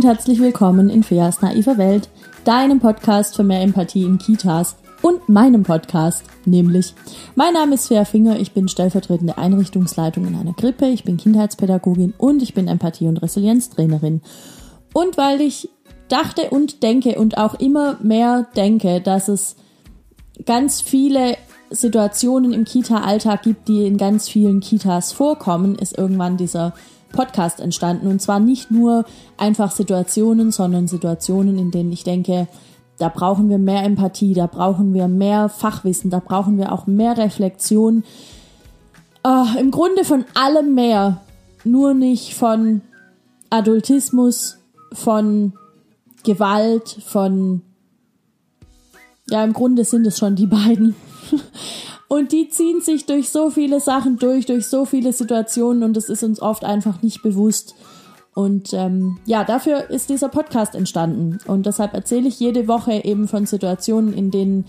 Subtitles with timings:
[0.00, 2.08] und herzlich willkommen in Feas naiver Welt,
[2.44, 6.94] deinem Podcast für mehr Empathie in Kitas und meinem Podcast, nämlich.
[7.34, 12.14] Mein Name ist Fea Finger, ich bin stellvertretende Einrichtungsleitung in einer Krippe, ich bin Kindheitspädagogin
[12.16, 14.22] und ich bin Empathie- und Resilienztrainerin.
[14.94, 15.68] Und weil ich
[16.08, 19.56] dachte und denke und auch immer mehr denke, dass es
[20.46, 21.36] ganz viele
[21.68, 26.72] Situationen im Kita-Alltag gibt, die in ganz vielen Kitas vorkommen, ist irgendwann dieser
[27.12, 28.06] Podcast entstanden.
[28.06, 29.04] Und zwar nicht nur
[29.36, 32.48] einfach Situationen, sondern Situationen, in denen ich denke,
[32.98, 37.16] da brauchen wir mehr Empathie, da brauchen wir mehr Fachwissen, da brauchen wir auch mehr
[37.16, 38.04] Reflexion.
[39.24, 41.20] Oh, Im Grunde von allem mehr,
[41.64, 42.82] nur nicht von
[43.48, 44.58] Adultismus,
[44.92, 45.54] von
[46.24, 47.62] Gewalt, von...
[49.30, 50.94] Ja, im Grunde sind es schon die beiden.
[52.12, 56.08] Und die ziehen sich durch so viele Sachen durch, durch so viele Situationen und es
[56.08, 57.76] ist uns oft einfach nicht bewusst.
[58.34, 61.38] Und ähm, ja, dafür ist dieser Podcast entstanden.
[61.46, 64.64] Und deshalb erzähle ich jede Woche eben von Situationen, in denen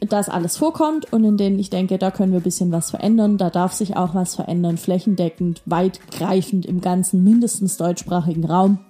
[0.00, 3.38] das alles vorkommt und in denen ich denke, da können wir ein bisschen was verändern,
[3.38, 8.80] da darf sich auch was verändern, flächendeckend, weitgreifend im ganzen, mindestens deutschsprachigen Raum.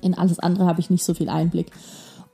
[0.00, 1.66] In alles andere habe ich nicht so viel Einblick.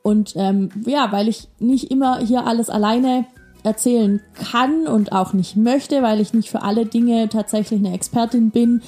[0.04, 3.26] Und ähm, ja, weil ich nicht immer hier alles alleine
[3.64, 8.50] erzählen kann und auch nicht möchte, weil ich nicht für alle Dinge tatsächlich eine Expertin
[8.50, 8.82] bin,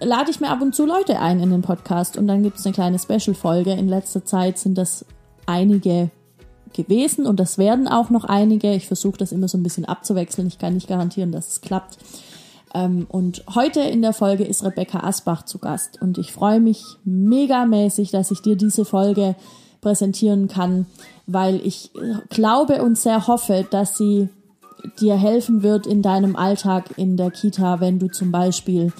[0.00, 2.66] lade ich mir ab und zu Leute ein in den Podcast und dann gibt es
[2.66, 3.72] eine kleine Special-Folge.
[3.72, 5.04] In letzter Zeit sind das
[5.46, 6.10] einige
[6.72, 8.74] gewesen und das werden auch noch einige.
[8.74, 10.48] Ich versuche das immer so ein bisschen abzuwechseln.
[10.48, 11.98] Ich kann nicht garantieren, dass es klappt.
[12.74, 16.82] Ähm, und heute in der Folge ist Rebecca Asbach zu Gast und ich freue mich
[17.04, 19.36] megamäßig, dass ich dir diese Folge
[19.86, 20.86] präsentieren kann,
[21.28, 21.92] weil ich
[22.28, 24.28] glaube und sehr hoffe, dass sie
[24.98, 28.92] dir helfen wird in deinem Alltag in der Kita, wenn du zum Beispiel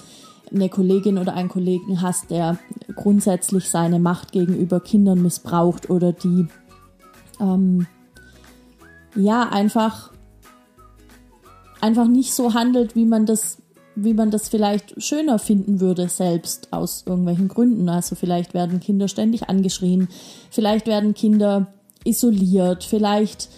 [0.49, 2.57] eine Kollegin oder einen Kollegen hast, der
[2.95, 6.47] grundsätzlich seine Macht gegenüber Kindern missbraucht oder die
[7.41, 7.85] ähm,
[9.13, 10.13] ja einfach
[11.81, 13.57] einfach nicht so handelt, wie man das
[13.99, 17.89] wie man das vielleicht schöner finden würde selbst aus irgendwelchen Gründen.
[17.89, 20.07] Also vielleicht werden Kinder ständig angeschrien,
[20.51, 21.67] vielleicht werden Kinder
[22.05, 23.49] isoliert, vielleicht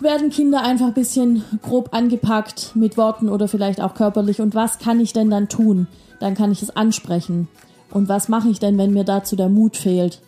[0.00, 4.40] werden Kinder einfach ein bisschen grob angepackt mit Worten oder vielleicht auch körperlich.
[4.40, 5.86] Und was kann ich denn dann tun?
[6.20, 7.48] Dann kann ich es ansprechen.
[7.90, 10.20] Und was mache ich denn, wenn mir dazu der Mut fehlt?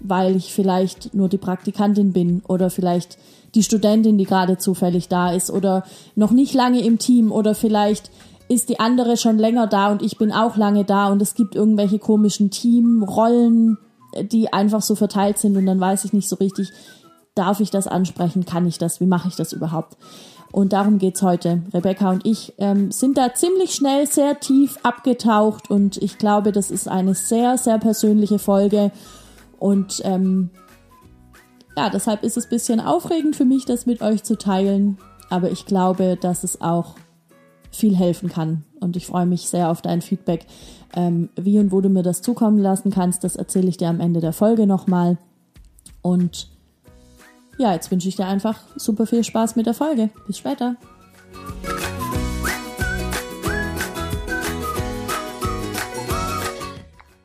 [0.00, 3.18] Weil ich vielleicht nur die Praktikantin bin oder vielleicht
[3.54, 5.84] die Studentin, die gerade zufällig da ist oder
[6.16, 8.10] noch nicht lange im Team oder vielleicht
[8.48, 11.54] ist die andere schon länger da und ich bin auch lange da und es gibt
[11.54, 13.78] irgendwelche komischen Teamrollen,
[14.20, 16.70] die einfach so verteilt sind und dann weiß ich nicht so richtig,
[17.34, 19.96] darf ich das ansprechen, kann ich das, wie mache ich das überhaupt?
[20.52, 21.62] Und darum geht's heute.
[21.72, 26.70] Rebecca und ich ähm, sind da ziemlich schnell sehr tief abgetaucht und ich glaube, das
[26.70, 28.92] ist eine sehr, sehr persönliche Folge.
[29.58, 30.50] Und ähm,
[31.74, 34.98] ja, deshalb ist es bisschen aufregend für mich, das mit euch zu teilen.
[35.30, 36.96] Aber ich glaube, dass es auch
[37.72, 38.64] viel helfen kann.
[38.80, 40.46] Und ich freue mich sehr auf dein Feedback.
[40.94, 44.00] Ähm, wie und wo du mir das zukommen lassen kannst, das erzähle ich dir am
[44.00, 45.18] Ende der Folge nochmal.
[46.02, 46.48] Und
[47.58, 50.10] ja, jetzt wünsche ich dir einfach super viel Spaß mit der Folge.
[50.26, 50.76] Bis später.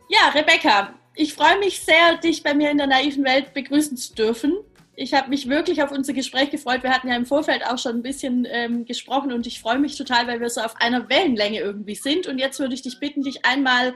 [0.10, 4.14] Ja, Rebecca, ich freue mich sehr, dich bei mir in der naiven Welt begrüßen zu
[4.16, 4.54] dürfen.
[5.00, 6.82] Ich habe mich wirklich auf unser Gespräch gefreut.
[6.82, 9.96] Wir hatten ja im Vorfeld auch schon ein bisschen ähm, gesprochen und ich freue mich
[9.96, 12.26] total, weil wir so auf einer Wellenlänge irgendwie sind.
[12.26, 13.94] Und jetzt würde ich dich bitten, dich einmal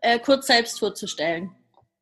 [0.00, 1.54] äh, kurz selbst vorzustellen.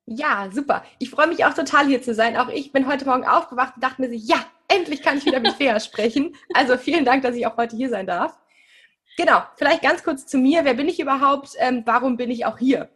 [0.06, 0.82] Ja, super.
[0.98, 2.38] Ich freue mich auch total hier zu sein.
[2.38, 5.53] Auch ich bin heute Morgen aufgewacht und dachte mir ja, endlich kann ich wieder mit
[5.53, 6.34] Fea sprechen.
[6.54, 8.38] Also vielen Dank, dass ich auch heute hier sein darf.
[9.19, 10.65] Genau, vielleicht ganz kurz zu mir.
[10.65, 11.50] Wer bin ich überhaupt?
[11.59, 12.88] Ähm, warum bin ich auch hier?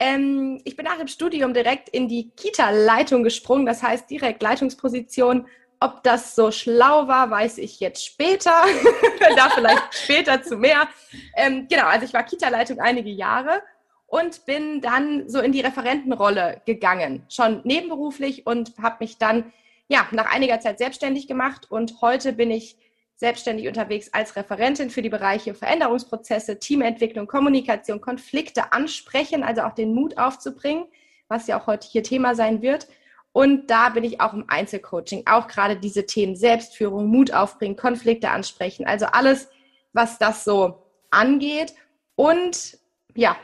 [0.00, 5.46] Ähm, ich bin nach dem Studium direkt in die Kita-Leitung gesprungen, das heißt direkt Leitungsposition.
[5.80, 8.64] Ob das so schlau war, weiß ich jetzt später.
[9.36, 10.88] da vielleicht später zu mehr.
[11.36, 13.62] Ähm, genau, also ich war Kita-Leitung einige Jahre
[14.06, 19.52] und bin dann so in die Referentenrolle gegangen, schon nebenberuflich und habe mich dann
[19.88, 22.76] ja nach einiger Zeit selbstständig gemacht und heute bin ich
[23.18, 29.92] selbstständig unterwegs als Referentin für die Bereiche Veränderungsprozesse, Teamentwicklung, Kommunikation, Konflikte ansprechen, also auch den
[29.92, 30.86] Mut aufzubringen,
[31.26, 32.86] was ja auch heute hier Thema sein wird.
[33.32, 38.30] Und da bin ich auch im Einzelcoaching, auch gerade diese Themen Selbstführung, Mut aufbringen, Konflikte
[38.30, 39.48] ansprechen, also alles,
[39.92, 41.74] was das so angeht.
[42.14, 42.78] Und
[43.14, 43.36] ja,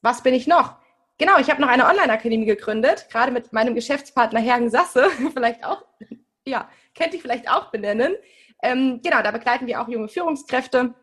[0.00, 0.76] was bin ich noch?
[1.18, 5.84] Genau, ich habe noch eine Online-Akademie gegründet, gerade mit meinem Geschäftspartner Hergen Sasse, vielleicht auch,
[6.46, 8.14] ja, kennt ihr vielleicht auch benennen.
[8.64, 10.94] Ähm, genau, da begleiten wir auch junge Führungskräfte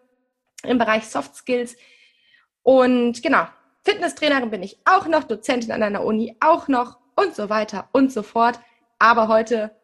[0.64, 1.78] im Bereich Soft Skills.
[2.64, 3.46] Und genau,
[3.86, 8.12] Fitnesstrainerin bin ich auch noch, Dozentin an einer Uni auch noch und so weiter und
[8.12, 8.60] so fort.
[8.98, 9.76] Aber heute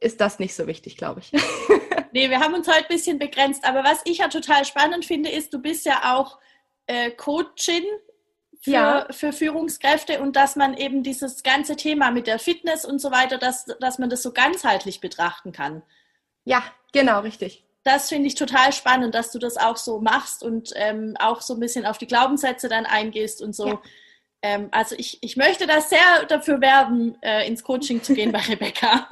[0.00, 1.32] ist das nicht so wichtig, glaube ich.
[2.12, 3.66] nee, wir haben uns heute ein bisschen begrenzt.
[3.66, 6.38] Aber was ich ja total spannend finde, ist, du bist ja auch
[6.86, 7.84] äh, Coachin
[8.62, 9.06] für, ja.
[9.10, 13.36] für Führungskräfte und dass man eben dieses ganze Thema mit der Fitness und so weiter,
[13.36, 15.82] dass, dass man das so ganzheitlich betrachten kann.
[16.44, 17.64] Ja, genau, richtig.
[17.82, 21.54] Das finde ich total spannend, dass du das auch so machst und ähm, auch so
[21.54, 23.68] ein bisschen auf die Glaubenssätze dann eingehst und so.
[23.68, 23.82] Ja.
[24.42, 28.40] Ähm, also ich, ich möchte da sehr dafür werben, äh, ins Coaching zu gehen bei
[28.48, 29.08] Rebecca.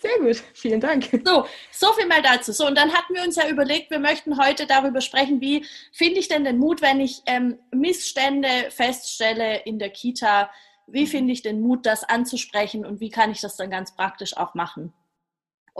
[0.00, 1.08] Sehr gut, vielen Dank.
[1.24, 2.52] So, so viel mal dazu.
[2.52, 6.20] So, und dann hatten wir uns ja überlegt, wir möchten heute darüber sprechen, wie finde
[6.20, 10.50] ich denn den Mut, wenn ich ähm, Missstände feststelle in der Kita?
[10.86, 11.08] Wie mhm.
[11.08, 14.54] finde ich den Mut, das anzusprechen und wie kann ich das dann ganz praktisch auch
[14.54, 14.92] machen?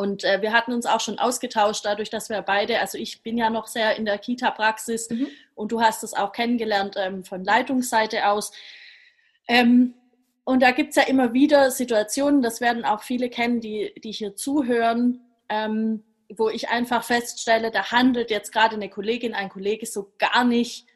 [0.00, 3.36] Und äh, wir hatten uns auch schon ausgetauscht, dadurch, dass wir beide, also ich bin
[3.36, 5.26] ja noch sehr in der Kita-Praxis mhm.
[5.54, 8.50] und du hast es auch kennengelernt ähm, von Leitungsseite aus.
[9.46, 9.92] Ähm,
[10.44, 14.10] und da gibt es ja immer wieder Situationen, das werden auch viele kennen, die, die
[14.10, 15.20] hier zuhören,
[15.50, 16.02] ähm,
[16.34, 20.86] wo ich einfach feststelle, da handelt jetzt gerade eine Kollegin, ein Kollege so gar nicht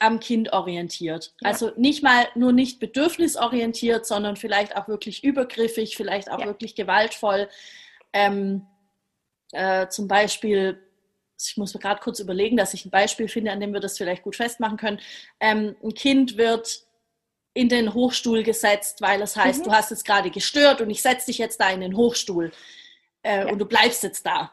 [0.00, 1.34] am Kind orientiert.
[1.40, 1.50] Ja.
[1.50, 6.46] Also nicht mal nur nicht bedürfnisorientiert, sondern vielleicht auch wirklich übergriffig, vielleicht auch ja.
[6.46, 7.48] wirklich gewaltvoll.
[8.12, 8.66] Ähm,
[9.52, 10.82] äh, zum Beispiel,
[11.40, 13.96] ich muss mir gerade kurz überlegen, dass ich ein Beispiel finde, an dem wir das
[13.96, 15.00] vielleicht gut festmachen können.
[15.40, 16.88] Ähm, ein Kind wird
[17.54, 19.64] in den Hochstuhl gesetzt, weil es heißt, mhm.
[19.64, 22.52] du hast es gerade gestört und ich setze dich jetzt da in den Hochstuhl
[23.22, 23.48] äh, ja.
[23.48, 24.52] und du bleibst jetzt da.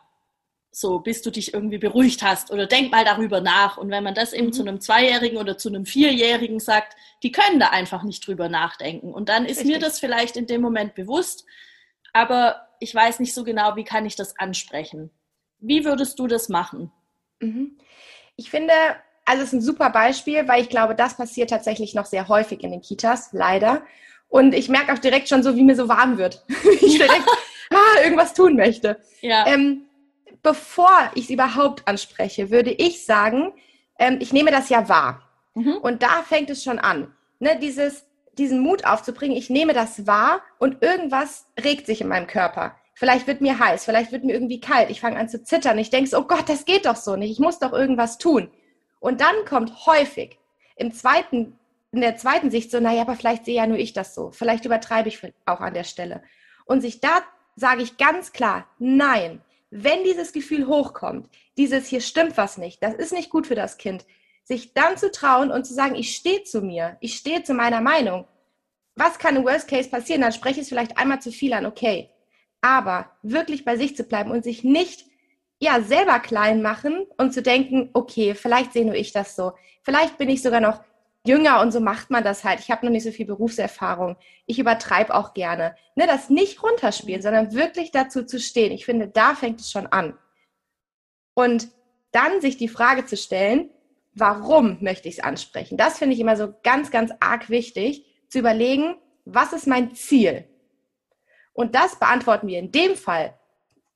[0.72, 3.78] So, bis du dich irgendwie beruhigt hast oder denk mal darüber nach.
[3.78, 4.54] Und wenn man das eben mhm.
[4.54, 9.14] zu einem Zweijährigen oder zu einem Vierjährigen sagt, die können da einfach nicht drüber nachdenken.
[9.14, 9.76] Und dann ist Richtig.
[9.76, 11.46] mir das vielleicht in dem Moment bewusst,
[12.12, 15.10] aber ich weiß nicht so genau, wie kann ich das ansprechen.
[15.60, 16.92] Wie würdest du das machen?
[17.40, 17.80] Mhm.
[18.36, 18.74] Ich finde,
[19.26, 22.64] also es ist ein super Beispiel, weil ich glaube, das passiert tatsächlich noch sehr häufig
[22.64, 23.82] in den Kitas, leider.
[24.30, 26.44] Und ich merke auch direkt schon so, wie mir so warm wird.
[26.82, 27.28] ich direkt
[27.72, 29.02] ah, irgendwas tun möchte.
[29.22, 29.48] Ja.
[29.48, 29.88] Ähm,
[30.44, 33.54] bevor ich es überhaupt anspreche, würde ich sagen,
[33.98, 35.28] ähm, ich nehme das ja wahr.
[35.56, 35.78] Mhm.
[35.78, 37.12] Und da fängt es schon an.
[37.40, 38.06] Ne, dieses,
[38.38, 42.76] diesen Mut aufzubringen, ich nehme das wahr und irgendwas regt sich in meinem Körper.
[42.94, 45.90] Vielleicht wird mir heiß, vielleicht wird mir irgendwie kalt, ich fange an zu zittern, ich
[45.90, 48.50] denke, so, oh Gott, das geht doch so nicht, ich muss doch irgendwas tun.
[49.00, 50.40] Und dann kommt häufig
[50.76, 51.60] im zweiten,
[51.92, 54.32] in der zweiten Sicht so, naja, aber vielleicht sehe ja nur ich das so.
[54.32, 56.24] Vielleicht übertreibe ich auch an der Stelle.
[56.66, 57.22] Und sich da
[57.56, 62.94] sage ich ganz klar, nein, wenn dieses Gefühl hochkommt, dieses hier stimmt was nicht, das
[62.94, 64.06] ist nicht gut für das Kind,
[64.46, 67.82] sich dann zu trauen und zu sagen, ich stehe zu mir, ich stehe zu meiner
[67.82, 68.26] Meinung.
[68.96, 70.22] Was kann im Worst Case passieren?
[70.22, 72.12] Dann spreche ich es vielleicht einmal zu viel an, okay.
[72.62, 75.06] Aber wirklich bei sich zu bleiben und sich nicht
[75.60, 79.54] ja, selber klein machen und zu denken, okay, vielleicht sehe nur ich das so.
[79.84, 80.84] Vielleicht bin ich sogar noch
[81.26, 82.60] jünger und so macht man das halt.
[82.60, 84.16] Ich habe noch nicht so viel Berufserfahrung.
[84.46, 85.76] Ich übertreibe auch gerne.
[85.96, 88.72] Ne, das nicht runterspielen, sondern wirklich dazu zu stehen.
[88.72, 90.18] Ich finde, da fängt es schon an.
[91.34, 91.70] Und
[92.12, 93.70] dann sich die Frage zu stellen,
[94.16, 95.78] warum möchte ich es ansprechen?
[95.78, 98.96] Das finde ich immer so ganz, ganz arg wichtig, zu überlegen,
[99.26, 100.46] was ist mein Ziel?
[101.54, 103.38] Und das beantworten wir in dem Fall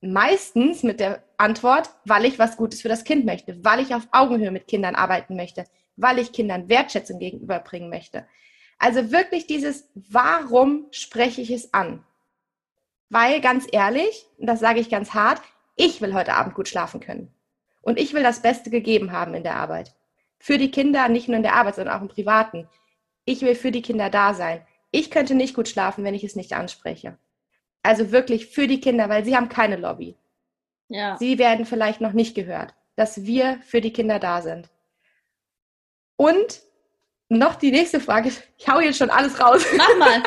[0.01, 4.07] meistens mit der Antwort, weil ich was Gutes für das Kind möchte, weil ich auf
[4.11, 5.65] Augenhöhe mit Kindern arbeiten möchte,
[5.95, 8.25] weil ich Kindern Wertschätzung gegenüberbringen möchte.
[8.77, 12.05] Also wirklich dieses, warum spreche ich es an?
[13.09, 15.41] Weil ganz ehrlich, und das sage ich ganz hart,
[15.75, 17.33] ich will heute Abend gut schlafen können.
[17.81, 19.95] Und ich will das Beste gegeben haben in der Arbeit.
[20.39, 22.67] Für die Kinder, nicht nur in der Arbeit, sondern auch im Privaten.
[23.25, 24.65] Ich will für die Kinder da sein.
[24.91, 27.17] Ich könnte nicht gut schlafen, wenn ich es nicht anspreche.
[27.83, 30.17] Also wirklich für die Kinder, weil sie haben keine Lobby.
[30.87, 31.17] Ja.
[31.17, 34.69] Sie werden vielleicht noch nicht gehört, dass wir für die Kinder da sind.
[36.15, 36.61] Und
[37.29, 38.31] noch die nächste Frage.
[38.57, 39.63] Ich hau jetzt schon alles raus.
[39.77, 40.23] Mach mal.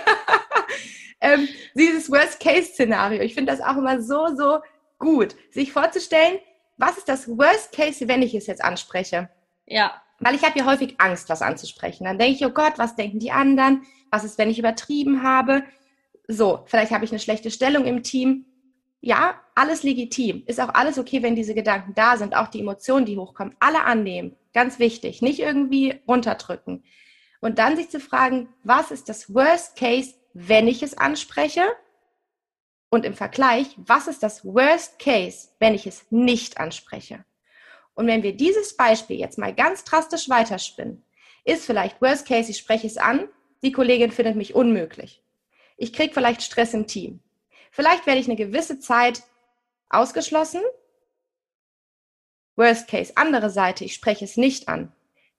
[1.20, 3.22] ähm, dieses Worst-Case-Szenario.
[3.22, 4.60] Ich finde das auch immer so, so
[4.98, 6.40] gut, sich vorzustellen,
[6.78, 9.28] was ist das Worst-Case, wenn ich es jetzt anspreche?
[9.66, 10.00] Ja.
[10.20, 12.04] Weil ich habe ja häufig Angst, was anzusprechen.
[12.04, 13.82] Dann denke ich, oh Gott, was denken die anderen?
[14.10, 15.64] Was ist, wenn ich übertrieben habe?
[16.28, 18.44] so, vielleicht habe ich eine schlechte Stellung im Team.
[19.00, 20.42] Ja, alles legitim.
[20.46, 23.54] Ist auch alles okay, wenn diese Gedanken da sind, auch die Emotionen, die hochkommen.
[23.60, 24.36] Alle annehmen.
[24.52, 25.22] Ganz wichtig.
[25.22, 26.84] Nicht irgendwie runterdrücken.
[27.40, 31.62] Und dann sich zu fragen, was ist das Worst Case, wenn ich es anspreche?
[32.90, 37.24] Und im Vergleich, was ist das Worst Case, wenn ich es nicht anspreche?
[37.94, 41.04] Und wenn wir dieses Beispiel jetzt mal ganz drastisch weiterspinnen,
[41.44, 43.28] ist vielleicht Worst Case, ich spreche es an,
[43.62, 45.22] die Kollegin findet mich unmöglich.
[45.76, 47.20] Ich kriege vielleicht Stress im Team.
[47.70, 49.22] Vielleicht werde ich eine gewisse Zeit
[49.88, 50.60] ausgeschlossen.
[52.56, 54.92] Worst case, andere Seite, ich spreche es nicht an.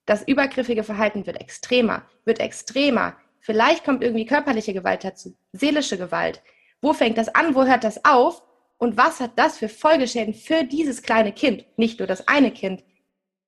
[0.06, 3.18] Das übergriffige Verhalten wird extremer, wird extremer.
[3.42, 6.42] Vielleicht kommt irgendwie körperliche Gewalt dazu, seelische Gewalt.
[6.82, 7.56] Wo fängt das an?
[7.56, 8.44] Wo hört das auf?
[8.78, 11.66] Und was hat das für Folgeschäden für dieses kleine Kind?
[11.78, 12.84] Nicht nur das eine Kind,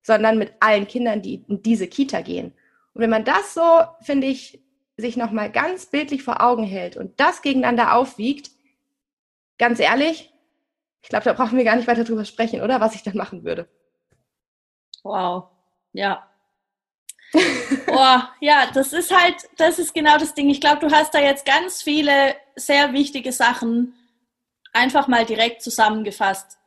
[0.02, 2.52] sondern mit allen Kindern, die in diese Kita gehen.
[2.92, 4.62] Und wenn man das so, finde ich,
[4.98, 8.50] sich nochmal ganz bildlich vor Augen hält und das gegeneinander aufwiegt,
[9.58, 10.32] ganz ehrlich,
[11.02, 12.80] ich glaube, da brauchen wir gar nicht weiter drüber sprechen, oder?
[12.80, 13.68] Was ich dann machen würde.
[15.02, 15.48] Wow.
[15.92, 16.28] Ja.
[17.86, 20.50] Boah, ja, das ist halt, das ist genau das Ding.
[20.50, 23.94] Ich glaube, du hast da jetzt ganz viele sehr wichtige Sachen
[24.72, 26.58] einfach mal direkt zusammengefasst.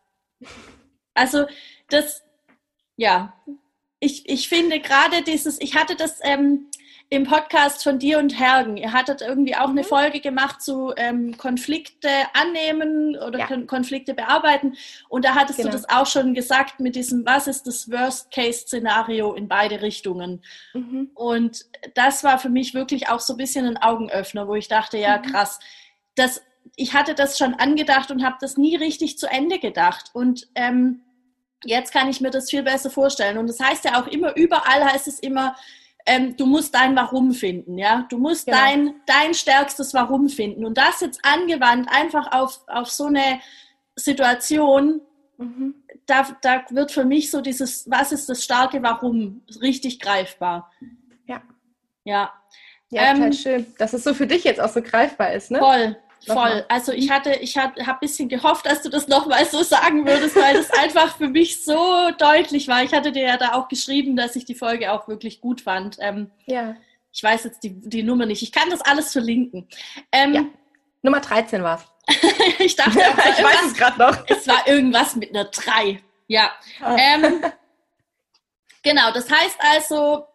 [1.14, 1.46] Also,
[1.90, 2.24] das,
[2.98, 3.34] ja,
[4.00, 6.68] ich, ich finde gerade dieses, ich hatte das ähm,
[7.10, 8.78] im Podcast von dir und Hergen.
[8.78, 9.86] Ihr hattet irgendwie auch eine mhm.
[9.86, 13.62] Folge gemacht zu ähm, Konflikte annehmen oder ja.
[13.68, 14.76] Konflikte bearbeiten.
[15.08, 15.70] Und da hattest genau.
[15.70, 20.44] du das auch schon gesagt mit diesem, was ist das Worst-Case-Szenario in beide Richtungen?
[20.74, 21.12] Mhm.
[21.14, 24.98] Und das war für mich wirklich auch so ein bisschen ein Augenöffner, wo ich dachte,
[24.98, 25.32] ja, mhm.
[25.32, 25.60] krass,
[26.16, 26.42] das,
[26.76, 30.10] ich hatte das schon angedacht und habe das nie richtig zu Ende gedacht.
[30.14, 31.02] Und ähm,
[31.64, 33.38] jetzt kann ich mir das viel besser vorstellen.
[33.38, 35.56] Und das heißt ja auch immer, überall heißt es immer,
[36.06, 38.06] ähm, du musst dein Warum finden, ja.
[38.10, 38.58] Du musst genau.
[38.58, 40.66] dein, dein stärkstes Warum finden.
[40.66, 43.40] Und das jetzt angewandt einfach auf, auf so eine
[43.96, 45.02] Situation,
[45.38, 45.76] mhm.
[46.06, 50.72] da, da wird für mich so dieses, was ist das starke Warum, richtig greifbar.
[51.26, 51.42] Ja.
[52.04, 52.34] Ja.
[52.92, 55.58] Ja, ähm, total schön, dass es so für dich jetzt auch so greifbar ist, ne?
[55.58, 56.66] Voll, Voll.
[56.70, 60.36] Also ich hatte, ich habe ein bisschen gehofft, dass du das nochmal so sagen würdest,
[60.36, 62.84] weil das einfach für mich so deutlich war.
[62.84, 65.98] Ich hatte dir ja da auch geschrieben, dass ich die Folge auch wirklich gut fand.
[66.00, 66.76] Ähm, ja.
[67.12, 68.42] Ich weiß jetzt die, die Nummer nicht.
[68.42, 69.68] Ich kann das alles verlinken.
[70.12, 70.46] Ähm, ja.
[71.02, 72.60] Nummer 13 war es.
[72.60, 74.18] ich dachte, ich weiß es gerade noch.
[74.28, 76.02] Es war irgendwas mit einer 3.
[76.28, 76.52] Ja.
[76.82, 76.98] Ah.
[76.98, 77.44] Ähm,
[78.84, 80.26] genau, das heißt also,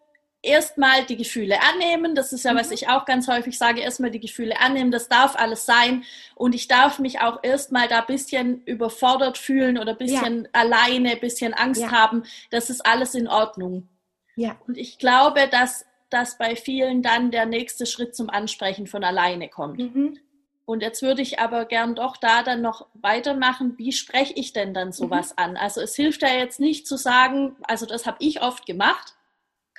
[0.43, 2.15] erstmal die Gefühle annehmen.
[2.15, 2.75] Das ist ja, was mhm.
[2.75, 4.91] ich auch ganz häufig sage, erstmal die Gefühle annehmen.
[4.91, 6.05] Das darf alles sein.
[6.35, 10.51] Und ich darf mich auch erstmal da ein bisschen überfordert fühlen oder ein bisschen ja.
[10.53, 11.91] alleine, ein bisschen Angst ja.
[11.91, 12.25] haben.
[12.51, 13.89] Das ist alles in Ordnung.
[14.37, 14.57] Ja.
[14.67, 19.49] Und ich glaube, dass, dass bei vielen dann der nächste Schritt zum Ansprechen von alleine
[19.49, 19.79] kommt.
[19.79, 20.19] Mhm.
[20.65, 23.75] Und jetzt würde ich aber gern doch da dann noch weitermachen.
[23.77, 25.45] Wie spreche ich denn dann sowas mhm.
[25.45, 25.57] an?
[25.57, 29.15] Also es hilft ja jetzt nicht zu sagen, also das habe ich oft gemacht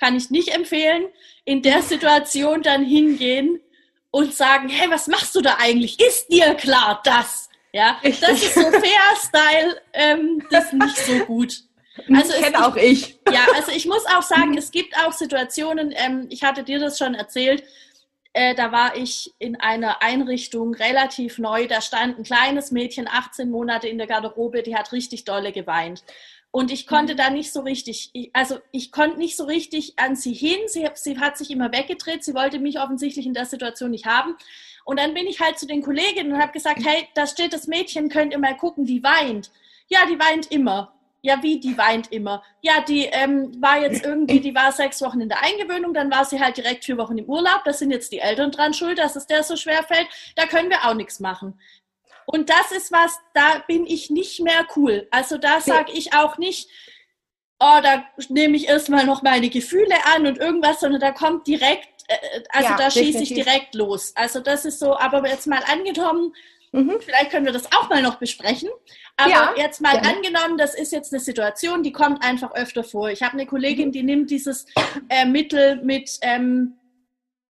[0.02, 1.04] kann ich nicht empfehlen,
[1.44, 3.60] in der Situation dann hingehen
[4.10, 6.00] und sagen, hey, was machst du da eigentlich?
[6.00, 7.48] Ist dir klar, das?
[7.72, 8.28] Ja, Richtig.
[8.28, 11.54] das ist so Fair-Style, ähm, das ist nicht so gut.
[12.12, 13.20] Also kenne auch ich.
[13.30, 16.98] Ja, also ich muss auch sagen, es gibt auch Situationen, ähm, ich hatte dir das
[16.98, 17.62] schon erzählt,
[18.32, 23.50] äh, da war ich in einer Einrichtung relativ neu, da stand ein kleines Mädchen, 18
[23.50, 26.02] Monate in der Garderobe, die hat richtig dolle geweint.
[26.52, 27.16] Und ich konnte mhm.
[27.16, 30.58] da nicht so richtig, ich, also ich konnte nicht so richtig an sie hin.
[30.66, 32.22] Sie, sie hat sich immer weggedreht.
[32.22, 34.36] Sie wollte mich offensichtlich in der Situation nicht haben.
[34.84, 37.66] Und dann bin ich halt zu den Kolleginnen und habe gesagt, hey, da steht das
[37.66, 39.50] Mädchen, könnt ihr mal gucken, die weint.
[39.88, 40.92] Ja, die weint immer.
[41.24, 42.42] Ja, wie, die weint immer?
[42.62, 46.24] Ja, die ähm, war jetzt irgendwie, die war sechs Wochen in der Eingewöhnung, dann war
[46.24, 47.62] sie halt direkt vier Wochen im Urlaub.
[47.64, 50.08] Da sind jetzt die Eltern dran schuld, dass es der so schwer fällt.
[50.34, 51.58] Da können wir auch nichts machen.
[52.26, 55.06] Und das ist was, da bin ich nicht mehr cool.
[55.10, 56.68] Also da sage ich auch nicht,
[57.62, 61.88] oh, da nehme ich erstmal noch meine Gefühle an und irgendwas, sondern da kommt direkt,
[62.08, 64.12] äh, äh, also ja, da schieße ich direkt los.
[64.16, 66.34] Also das ist so, aber jetzt mal angenommen,
[66.72, 66.96] mhm.
[67.00, 68.70] vielleicht können wir das auch mal noch besprechen,
[69.16, 70.02] aber ja, jetzt mal ja.
[70.02, 73.10] angenommen, das ist jetzt eine Situation, die kommt einfach öfter vor.
[73.10, 73.92] Ich habe eine Kollegin, mhm.
[73.92, 74.66] die nimmt dieses
[75.08, 76.78] äh, Mittel mit ähm,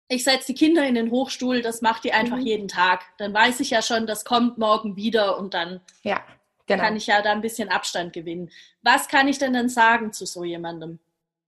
[0.10, 2.46] ich setze die Kinder in den Hochstuhl, das macht die einfach mhm.
[2.46, 3.02] jeden Tag.
[3.20, 6.22] Dann weiß ich ja schon, das kommt morgen wieder und dann ja,
[6.66, 6.84] genau.
[6.84, 8.50] kann ich ja da ein bisschen Abstand gewinnen.
[8.82, 11.00] Was kann ich denn dann sagen zu so jemandem?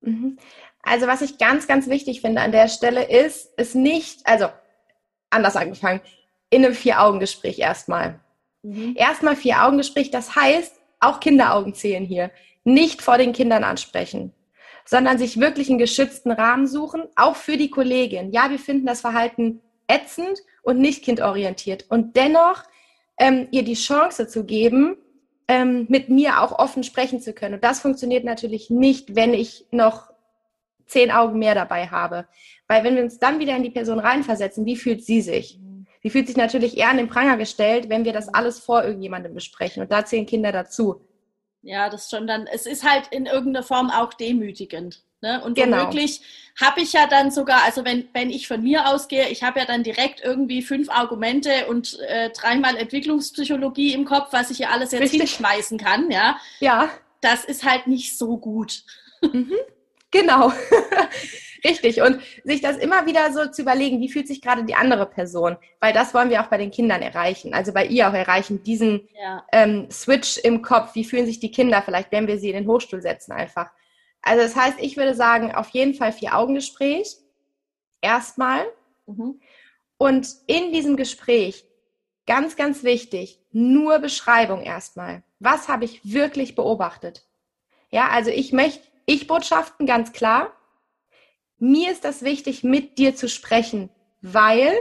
[0.02, 0.38] Mhm.
[0.84, 4.48] Also was ich ganz, ganz wichtig finde an der Stelle ist, ist nicht, also
[5.32, 6.02] anders angefangen,
[6.52, 8.20] in einem Vier-Augen-Gespräch erstmal.
[8.62, 8.94] Mhm.
[8.96, 12.30] Erstmal Vier-Augen-Gespräch, das heißt, auch Kinderaugen zählen hier.
[12.64, 14.34] Nicht vor den Kindern ansprechen
[14.86, 18.32] sondern sich wirklich einen geschützten Rahmen suchen, auch für die Kollegin.
[18.32, 21.86] Ja, wir finden das Verhalten ätzend und nicht kindorientiert.
[21.90, 22.64] Und dennoch
[23.18, 24.98] ähm, ihr die Chance zu geben,
[25.48, 27.56] ähm, mit mir auch offen sprechen zu können.
[27.56, 30.12] Und das funktioniert natürlich nicht, wenn ich noch
[30.86, 32.28] zehn Augen mehr dabei habe.
[32.68, 35.60] Weil wenn wir uns dann wieder in die Person reinversetzen, wie fühlt sie sich?
[36.04, 39.34] Sie fühlt sich natürlich eher an den Pranger gestellt, wenn wir das alles vor irgendjemandem
[39.34, 39.84] besprechen.
[39.84, 41.02] Und da zählen Kinder dazu.
[41.62, 45.04] Ja, das schon dann, es ist halt in irgendeiner Form auch demütigend.
[45.22, 45.44] Ne?
[45.44, 45.82] Und genau.
[45.82, 46.22] womöglich
[46.60, 49.66] habe ich ja dann sogar, also wenn, wenn ich von mir ausgehe, ich habe ja
[49.66, 54.92] dann direkt irgendwie fünf Argumente und äh, dreimal Entwicklungspsychologie im Kopf, was ich ja alles
[54.92, 55.22] jetzt Richtig.
[55.22, 56.40] hinschmeißen kann, ja.
[56.60, 56.90] Ja.
[57.22, 58.84] Das ist halt nicht so gut.
[59.22, 59.54] Mhm.
[60.12, 60.52] Genau.
[61.64, 62.02] Richtig.
[62.02, 65.58] Und sich das immer wieder so zu überlegen, wie fühlt sich gerade die andere Person?
[65.80, 67.54] Weil das wollen wir auch bei den Kindern erreichen.
[67.54, 69.46] Also bei ihr auch erreichen, diesen ja.
[69.52, 70.96] ähm, Switch im Kopf.
[70.96, 73.72] Wie fühlen sich die Kinder vielleicht, wenn wir sie in den Hochstuhl setzen einfach?
[74.22, 77.18] Also das heißt, ich würde sagen, auf jeden Fall Vier-Augen-Gespräch.
[78.02, 78.66] Erstmal.
[79.06, 79.40] Mhm.
[79.98, 81.66] Und in diesem Gespräch,
[82.26, 85.24] ganz, ganz wichtig, nur Beschreibung erstmal.
[85.40, 87.28] Was habe ich wirklich beobachtet?
[87.92, 90.52] Ja, also ich möchte Ich-Botschaften ganz klar
[91.62, 93.92] mir ist das wichtig, mit dir zu sprechen,
[94.22, 94.74] weil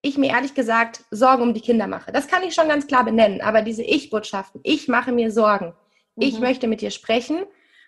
[0.00, 2.12] ich mir ehrlich gesagt Sorgen um die Kinder mache.
[2.12, 5.74] Das kann ich schon ganz klar benennen, aber diese Ich-Botschaften, ich mache mir Sorgen.
[6.14, 6.22] Mhm.
[6.22, 7.44] Ich möchte mit dir sprechen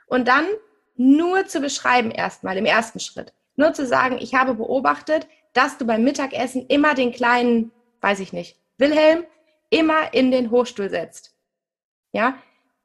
[0.09, 0.45] und dann
[0.97, 3.33] nur zu beschreiben erstmal im ersten Schritt.
[3.55, 8.33] Nur zu sagen, ich habe beobachtet, dass du beim Mittagessen immer den kleinen, weiß ich
[8.33, 9.25] nicht, Wilhelm
[9.71, 11.37] immer in den Hochstuhl setzt.
[12.11, 12.35] Ja?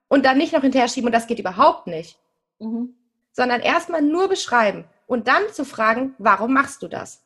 [0.08, 2.20] Und dann nicht noch hinterher schieben und das geht überhaupt nicht.
[2.59, 2.95] Mhm.
[3.31, 7.24] Sondern erstmal nur beschreiben und dann zu fragen, warum machst du das?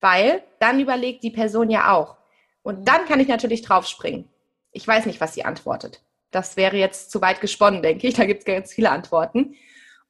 [0.00, 2.16] Weil dann überlegt die Person ja auch.
[2.62, 4.28] Und dann kann ich natürlich draufspringen.
[4.72, 6.02] Ich weiß nicht, was sie antwortet.
[6.30, 8.14] Das wäre jetzt zu weit gesponnen, denke ich.
[8.14, 9.56] Da gibt es ganz viele Antworten.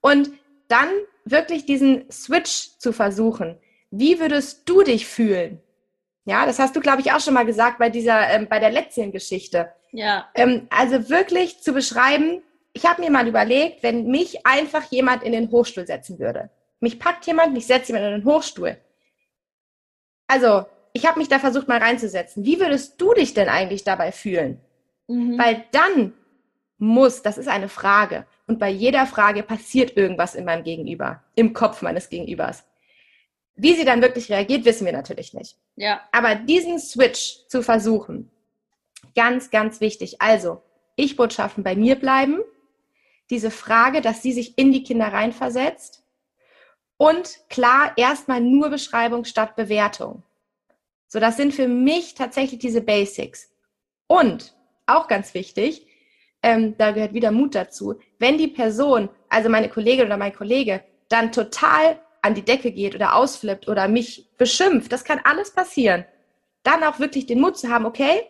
[0.01, 0.31] Und
[0.69, 0.89] dann
[1.25, 3.59] wirklich diesen Switch zu versuchen.
[3.91, 5.61] Wie würdest du dich fühlen?
[6.25, 8.71] Ja, das hast du, glaube ich, auch schon mal gesagt bei dieser, ähm, bei der
[8.71, 9.73] letzten Geschichte.
[9.93, 10.29] Ja.
[10.35, 12.43] Ähm, also wirklich zu beschreiben,
[12.79, 16.49] ich habe mir mal überlegt, wenn mich einfach jemand in den Hochstuhl setzen würde.
[16.79, 18.77] Mich packt jemand, mich setzt jemand in den Hochstuhl.
[20.29, 22.45] Also, ich habe mich da versucht mal reinzusetzen.
[22.45, 24.61] Wie würdest du dich denn eigentlich dabei fühlen?
[25.09, 25.37] Mhm.
[25.37, 26.13] Weil dann
[26.79, 28.27] muss, das ist eine Frage.
[28.47, 32.65] Und bei jeder Frage passiert irgendwas in meinem Gegenüber, im Kopf meines Gegenübers.
[33.57, 35.57] Wie sie dann wirklich reagiert, wissen wir natürlich nicht.
[35.75, 36.01] Ja.
[36.13, 38.31] Aber diesen Switch zu versuchen,
[39.17, 40.23] ganz, ganz wichtig.
[40.23, 40.63] Also,
[40.95, 42.39] Ich-Botschaften bei mir bleiben,
[43.31, 46.05] diese Frage, dass sie sich in die Kinder reinversetzt.
[46.97, 50.23] Und klar, erstmal nur Beschreibung statt Bewertung.
[51.07, 53.51] So, das sind für mich tatsächlich diese Basics.
[54.07, 54.55] Und
[54.87, 55.87] auch ganz wichtig,
[56.43, 60.83] ähm, da gehört wieder Mut dazu, wenn die Person, also meine Kollegin oder mein Kollege,
[61.09, 66.05] dann total an die Decke geht oder ausflippt oder mich beschimpft, das kann alles passieren,
[66.63, 68.23] dann auch wirklich den Mut zu haben, okay,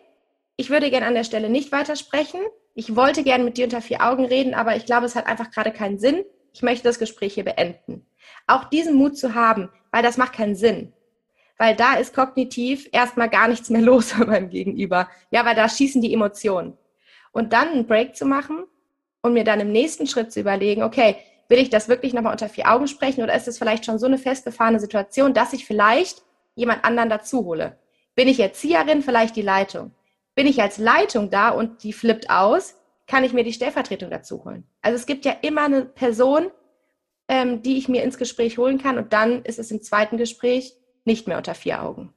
[0.55, 2.41] ich würde gerne an der Stelle nicht weitersprechen,
[2.79, 5.51] ich wollte gerne mit dir unter vier Augen reden, aber ich glaube, es hat einfach
[5.51, 6.23] gerade keinen Sinn.
[6.53, 8.05] Ich möchte das Gespräch hier beenden.
[8.47, 10.93] Auch diesen Mut zu haben, weil das macht keinen Sinn.
[11.57, 15.09] Weil da ist kognitiv erstmal gar nichts mehr los bei meinem Gegenüber.
[15.29, 16.77] Ja, weil da schießen die Emotionen.
[17.33, 18.63] Und dann einen Break zu machen
[19.21, 21.17] und mir dann im nächsten Schritt zu überlegen, okay,
[21.49, 24.05] will ich das wirklich nochmal unter vier Augen sprechen oder ist es vielleicht schon so
[24.05, 26.21] eine festgefahrene Situation, dass ich vielleicht
[26.55, 27.77] jemand anderen dazu hole?
[28.15, 29.91] Bin ich Erzieherin, vielleicht die Leitung?
[30.39, 34.45] Bin ich als Leitung da und die flippt aus, kann ich mir die Stellvertretung dazu
[34.45, 34.63] holen.
[34.81, 36.49] Also es gibt ja immer eine Person,
[37.27, 40.77] ähm, die ich mir ins Gespräch holen kann und dann ist es im zweiten Gespräch
[41.03, 42.13] nicht mehr unter vier Augen.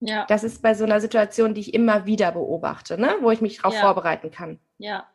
[0.00, 0.26] Ja.
[0.26, 3.14] Das ist bei so einer Situation, die ich immer wieder beobachte, ne?
[3.20, 3.80] wo ich mich darauf ja.
[3.80, 4.58] vorbereiten kann.
[4.78, 5.08] Ja.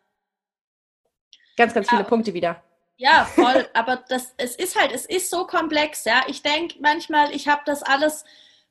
[1.58, 1.98] Ganz, ganz ja.
[1.98, 2.64] viele Punkte wieder.
[2.96, 3.68] Ja, voll.
[3.74, 6.24] Aber das, es ist halt, es ist so komplex, ja.
[6.28, 8.24] Ich denke manchmal, ich habe das alles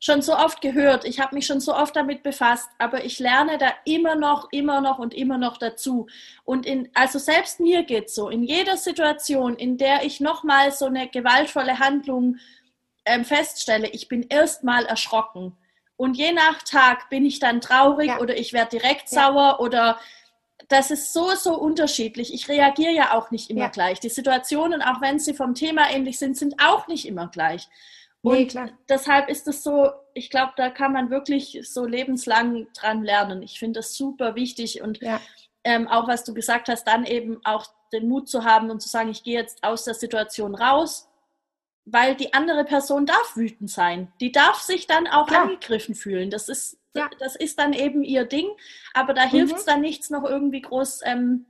[0.02, 3.56] schon so oft gehört, ich habe mich schon so oft damit befasst, aber ich lerne
[3.56, 6.08] da immer noch, immer noch und immer noch dazu.
[6.42, 10.86] Und in, also selbst mir geht so, in jeder Situation, in der ich nochmal so
[10.86, 12.38] eine gewaltvolle Handlung
[13.04, 15.56] ähm, feststelle, ich bin erstmal erschrocken.
[15.96, 18.18] Und je nach Tag bin ich dann traurig ja.
[18.18, 19.22] oder ich werde direkt ja.
[19.22, 20.00] sauer oder
[20.66, 22.34] das ist so, so unterschiedlich.
[22.34, 23.68] Ich reagiere ja auch nicht immer ja.
[23.68, 24.00] gleich.
[24.00, 27.68] Die Situationen, auch wenn sie vom Thema ähnlich sind, sind auch nicht immer gleich.
[28.22, 28.70] Und nee, klar.
[28.88, 33.42] deshalb ist es so, ich glaube, da kann man wirklich so lebenslang dran lernen.
[33.42, 35.20] Ich finde das super wichtig und ja.
[35.64, 38.88] ähm, auch was du gesagt hast, dann eben auch den Mut zu haben und zu
[38.88, 41.08] sagen, ich gehe jetzt aus der Situation raus,
[41.84, 44.12] weil die andere Person darf wütend sein.
[44.20, 45.42] Die darf sich dann auch klar.
[45.42, 46.30] angegriffen fühlen.
[46.30, 47.10] Das ist, ja.
[47.18, 48.48] das ist dann eben ihr Ding,
[48.94, 49.30] aber da mhm.
[49.30, 51.46] hilft es dann nichts, noch irgendwie groß ähm,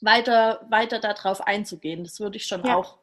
[0.00, 2.04] weiter, weiter darauf einzugehen.
[2.04, 2.76] Das würde ich schon ja.
[2.76, 2.98] auch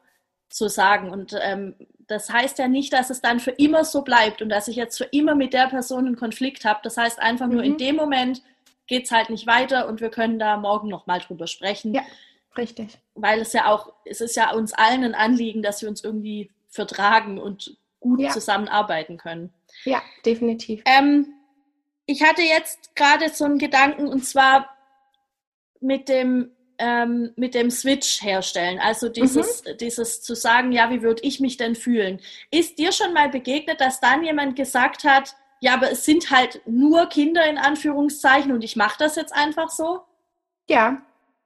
[0.48, 1.10] so sagen.
[1.10, 1.74] Und ähm,
[2.06, 4.98] das heißt ja nicht, dass es dann für immer so bleibt und dass ich jetzt
[4.98, 6.80] für immer mit der Person einen Konflikt habe.
[6.82, 7.72] Das heißt einfach nur, mhm.
[7.72, 8.42] in dem Moment
[8.86, 11.94] geht es halt nicht weiter und wir können da morgen nochmal drüber sprechen.
[11.94, 12.02] Ja,
[12.56, 12.98] richtig.
[13.14, 16.50] Weil es ja auch, es ist ja uns allen ein Anliegen, dass wir uns irgendwie
[16.68, 18.30] vertragen und gut ja.
[18.30, 19.52] zusammenarbeiten können.
[19.84, 20.82] Ja, definitiv.
[20.84, 21.32] Ähm,
[22.06, 24.68] ich hatte jetzt gerade so einen Gedanken und zwar
[25.80, 28.78] mit dem ähm, mit dem Switch herstellen.
[28.80, 29.76] Also dieses, mhm.
[29.78, 32.20] dieses zu sagen, ja, wie würde ich mich denn fühlen?
[32.50, 36.60] Ist dir schon mal begegnet, dass dann jemand gesagt hat, ja, aber es sind halt
[36.66, 40.00] nur Kinder in Anführungszeichen und ich mache das jetzt einfach so?
[40.68, 41.02] Ja,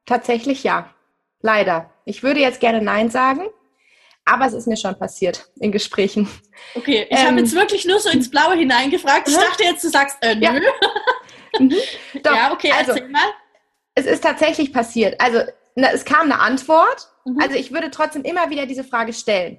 [0.06, 0.92] tatsächlich ja.
[1.40, 1.90] Leider.
[2.04, 3.48] Ich würde jetzt gerne Nein sagen,
[4.24, 6.28] aber es ist mir schon passiert in Gesprächen.
[6.74, 9.28] Okay, ich ähm, habe jetzt wirklich nur so ins Blaue hineingefragt.
[9.28, 10.60] Ich dachte jetzt, du sagst, äh, nö.
[11.54, 11.60] Ja.
[11.60, 11.74] Mhm.
[12.22, 13.22] Doch, ja, okay, also, erzähl mal.
[13.98, 15.20] Es ist tatsächlich passiert.
[15.20, 15.40] Also,
[15.74, 17.08] na, es kam eine Antwort.
[17.24, 17.40] Mhm.
[17.40, 19.58] Also, ich würde trotzdem immer wieder diese Frage stellen.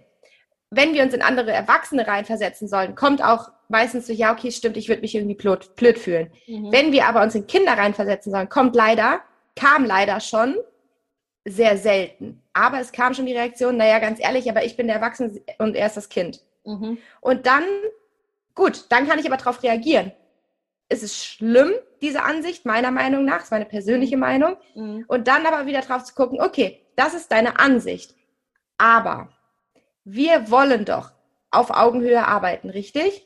[0.69, 4.77] Wenn wir uns in andere Erwachsene reinversetzen sollen, kommt auch meistens so, ja, okay, stimmt,
[4.77, 6.31] ich würde mich irgendwie blöd, blöd fühlen.
[6.47, 6.71] Mhm.
[6.71, 9.21] Wenn wir aber uns in Kinder reinversetzen sollen, kommt leider,
[9.55, 10.55] kam leider schon
[11.43, 12.41] sehr selten.
[12.53, 15.75] Aber es kam schon die Reaktion, naja, ganz ehrlich, aber ich bin der Erwachsene und
[15.75, 16.41] er ist das Kind.
[16.63, 16.97] Mhm.
[17.19, 17.63] Und dann,
[18.55, 20.13] gut, dann kann ich aber darauf reagieren.
[20.87, 24.21] Es ist schlimm, diese Ansicht, meiner Meinung nach, ist meine persönliche mhm.
[24.21, 24.57] Meinung.
[24.75, 25.05] Mhm.
[25.07, 28.15] Und dann aber wieder drauf zu gucken, okay, das ist deine Ansicht.
[28.77, 29.29] Aber
[30.03, 31.11] wir wollen doch
[31.51, 33.25] auf Augenhöhe arbeiten, richtig?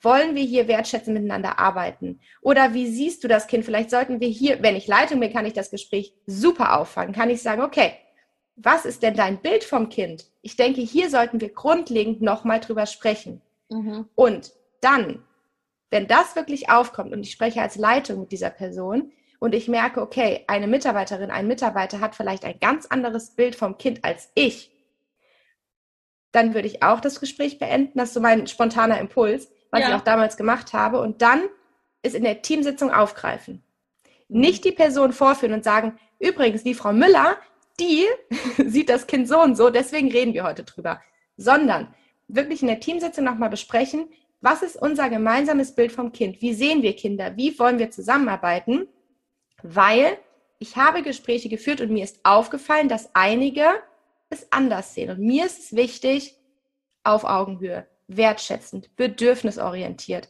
[0.00, 2.20] Wollen wir hier wertschätzend miteinander arbeiten?
[2.42, 3.64] Oder wie siehst du das Kind?
[3.64, 7.14] Vielleicht sollten wir hier, wenn ich Leitung bin, kann ich das Gespräch super auffangen.
[7.14, 7.94] Kann ich sagen, okay,
[8.56, 10.26] was ist denn dein Bild vom Kind?
[10.42, 13.40] Ich denke, hier sollten wir grundlegend nochmal drüber sprechen.
[13.70, 14.08] Mhm.
[14.14, 15.22] Und dann,
[15.94, 20.02] wenn das wirklich aufkommt und ich spreche als Leitung mit dieser Person und ich merke,
[20.02, 24.70] okay, eine Mitarbeiterin, ein Mitarbeiter hat vielleicht ein ganz anderes Bild vom Kind als ich,
[26.32, 27.98] dann würde ich auch das Gespräch beenden.
[27.98, 29.88] Das ist so mein spontaner Impuls was ja.
[29.88, 31.42] ich auch damals gemacht habe, und dann
[32.02, 33.64] es in der Teamsitzung aufgreifen.
[34.28, 37.36] Nicht die Person vorführen und sagen, übrigens, die Frau Müller,
[37.80, 38.04] die
[38.64, 41.00] sieht das Kind so und so, deswegen reden wir heute drüber,
[41.36, 41.92] sondern
[42.28, 44.08] wirklich in der Teamsitzung nochmal besprechen,
[44.44, 46.42] was ist unser gemeinsames Bild vom Kind?
[46.42, 47.34] Wie sehen wir Kinder?
[47.34, 48.86] Wie wollen wir zusammenarbeiten?
[49.62, 50.18] Weil
[50.58, 53.64] ich habe Gespräche geführt und mir ist aufgefallen, dass einige
[54.28, 55.10] es anders sehen.
[55.10, 56.36] Und mir ist es wichtig,
[57.04, 60.28] auf Augenhöhe wertschätzend, bedürfnisorientiert.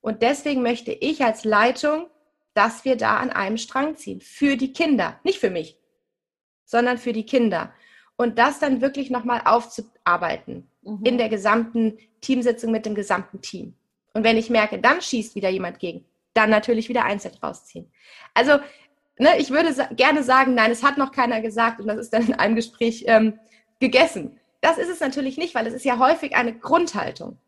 [0.00, 2.06] Und deswegen möchte ich als Leitung,
[2.54, 4.20] dass wir da an einem Strang ziehen.
[4.20, 5.18] Für die Kinder.
[5.24, 5.80] Nicht für mich,
[6.64, 7.74] sondern für die Kinder.
[8.16, 11.04] Und das dann wirklich nochmal aufzuarbeiten mhm.
[11.04, 13.74] in der gesamten Teamsitzung mit dem gesamten Team.
[14.14, 17.90] Und wenn ich merke, dann schießt wieder jemand gegen, dann natürlich wieder einzeln rausziehen.
[18.34, 18.58] Also,
[19.18, 22.12] ne, ich würde sa gerne sagen, nein, es hat noch keiner gesagt und das ist
[22.12, 23.38] dann in einem Gespräch ähm,
[23.80, 27.38] gegessen das ist es natürlich nicht, weil es ist ja häufig eine Grundhaltung.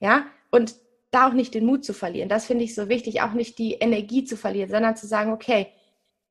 [0.00, 0.74] Ja, und
[1.10, 2.28] da auch nicht den Mut zu verlieren.
[2.28, 5.68] Das finde ich so wichtig, auch nicht die Energie zu verlieren, sondern zu sagen, okay,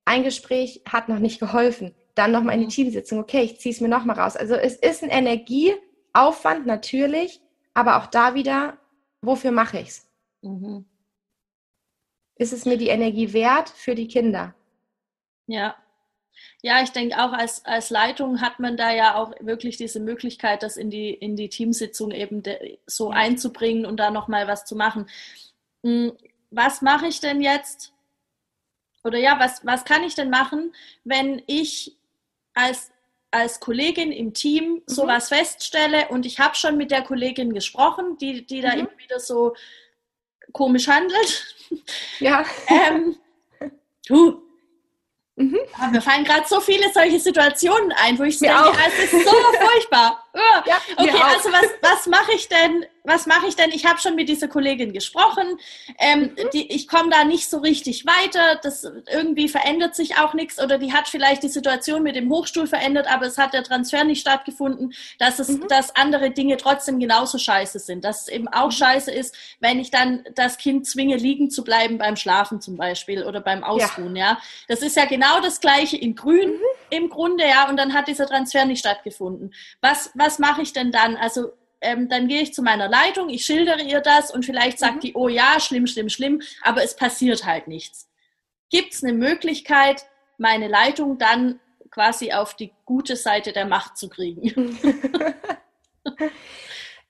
[0.05, 1.93] ein Gespräch hat noch nicht geholfen.
[2.19, 2.71] Dann nochmal in die mhm.
[2.71, 4.36] Teamsitzung, okay, ich ziehe es mir nochmal raus.
[4.36, 7.39] Also es ist ein Energieaufwand natürlich,
[7.73, 8.77] aber auch da wieder,
[9.21, 10.08] wofür mache ich es?
[10.41, 10.84] Mhm.
[12.36, 14.53] Ist es mir die Energie wert für die Kinder?
[15.47, 15.77] Ja,
[16.62, 20.62] ja, ich denke auch als, als Leitung hat man da ja auch wirklich diese Möglichkeit,
[20.62, 22.43] das in die, in die Teamsitzung eben
[22.86, 25.10] so einzubringen und da nochmal was zu machen.
[25.86, 26.12] Hm,
[26.51, 27.93] was mache ich denn jetzt?
[29.05, 30.73] Oder ja, was, was kann ich denn machen,
[31.05, 31.95] wenn ich
[32.60, 32.91] als,
[33.32, 34.82] als Kollegin im Team mhm.
[34.86, 38.80] sowas feststelle und ich habe schon mit der Kollegin gesprochen, die, die da mhm.
[38.80, 39.56] immer wieder so
[40.52, 41.56] komisch handelt.
[42.19, 42.43] Ja.
[42.67, 43.15] ähm,
[44.08, 44.41] du,
[45.39, 45.58] Mhm.
[45.80, 49.24] Ja, mir fallen gerade so viele solche Situationen ein, wo ich mir denke, es ist
[49.24, 50.26] so furchtbar.
[50.65, 52.86] ja, okay, also was, was mache ich denn?
[53.03, 53.71] Was mache ich denn?
[53.71, 55.57] Ich habe schon mit dieser Kollegin gesprochen.
[55.97, 56.49] Ähm, mhm.
[56.53, 58.59] die, ich komme da nicht so richtig weiter.
[58.62, 62.67] Das irgendwie verändert sich auch nichts oder die hat vielleicht die Situation mit dem Hochstuhl
[62.67, 64.93] verändert, aber es hat der Transfer nicht stattgefunden.
[65.17, 65.67] Dass es, mhm.
[65.67, 68.03] dass andere Dinge trotzdem genauso scheiße sind.
[68.03, 68.71] Dass es eben auch mhm.
[68.71, 73.23] scheiße ist, wenn ich dann das Kind zwinge, liegen zu bleiben beim Schlafen zum Beispiel
[73.23, 74.15] oder beim Ausruhen.
[74.15, 74.38] Ja, ja?
[74.67, 76.62] das ist ja genau das Gleiche in Grün mhm.
[76.89, 79.53] im Grunde, ja, und dann hat dieser Transfer nicht stattgefunden.
[79.81, 81.15] Was, was mache ich denn dann?
[81.15, 81.51] Also
[81.82, 85.00] ähm, dann gehe ich zu meiner Leitung, ich schildere ihr das und vielleicht sagt mhm.
[85.00, 88.10] die, oh ja, schlimm, schlimm, schlimm, aber es passiert halt nichts.
[88.70, 90.06] Gibt es eine Möglichkeit,
[90.38, 94.78] meine Leitung dann quasi auf die gute Seite der Macht zu kriegen?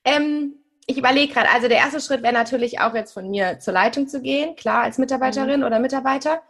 [0.04, 0.54] ähm,
[0.86, 4.08] ich überlege gerade, also der erste Schritt wäre natürlich auch jetzt von mir zur Leitung
[4.08, 5.66] zu gehen, klar, als Mitarbeiterin mhm.
[5.66, 6.42] oder Mitarbeiter.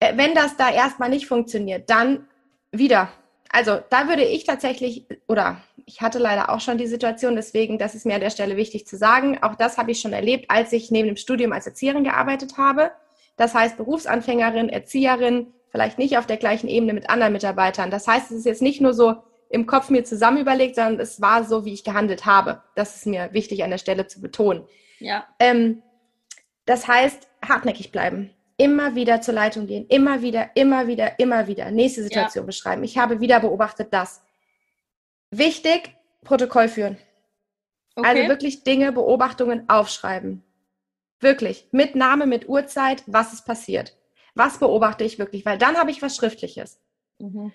[0.00, 2.28] Äh, wenn das da erstmal nicht funktioniert, dann
[2.70, 3.10] wieder.
[3.50, 7.94] Also da würde ich tatsächlich, oder ich hatte leider auch schon die Situation, deswegen, das
[7.94, 10.72] ist mir an der Stelle wichtig zu sagen, auch das habe ich schon erlebt, als
[10.72, 12.90] ich neben dem Studium als Erzieherin gearbeitet habe.
[13.36, 17.90] Das heißt Berufsanfängerin, Erzieherin, vielleicht nicht auf der gleichen Ebene mit anderen Mitarbeitern.
[17.90, 19.16] Das heißt, es ist jetzt nicht nur so
[19.48, 22.62] im Kopf mir zusammen überlegt, sondern es war so, wie ich gehandelt habe.
[22.74, 24.64] Das ist mir wichtig an der Stelle zu betonen.
[24.98, 25.26] Ja.
[25.38, 25.82] Ähm,
[26.64, 31.70] das heißt, hartnäckig bleiben immer wieder zur Leitung gehen, immer wieder, immer wieder, immer wieder.
[31.70, 32.46] Nächste Situation ja.
[32.46, 32.84] beschreiben.
[32.84, 34.22] Ich habe wieder beobachtet das.
[35.30, 36.96] Wichtig, Protokoll führen.
[37.94, 38.08] Okay.
[38.08, 40.42] Also wirklich Dinge, Beobachtungen aufschreiben.
[41.20, 41.68] Wirklich.
[41.72, 43.96] Mit Name, mit Uhrzeit, was ist passiert.
[44.34, 45.46] Was beobachte ich wirklich?
[45.46, 46.78] Weil dann habe ich was Schriftliches.
[47.18, 47.52] Mhm.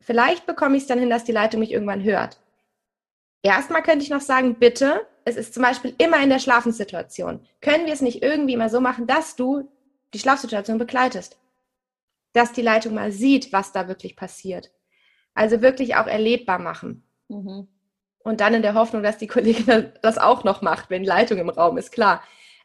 [0.00, 2.38] Vielleicht bekomme ich es dann hin, dass die Leitung mich irgendwann hört.
[3.42, 7.46] Erstmal könnte ich noch sagen, bitte, es ist zum Beispiel immer in der Schlafenssituation.
[7.60, 9.70] Können wir es nicht irgendwie mal so machen, dass du
[10.14, 11.38] die Schlafsituation begleitest?
[12.32, 14.70] Dass die Leitung mal sieht, was da wirklich passiert.
[15.34, 17.04] Also wirklich auch erlebbar machen.
[17.28, 17.68] Mhm.
[18.20, 21.48] Und dann in der Hoffnung, dass die Kollegin das auch noch macht, wenn Leitung im
[21.48, 22.22] Raum ist, klar.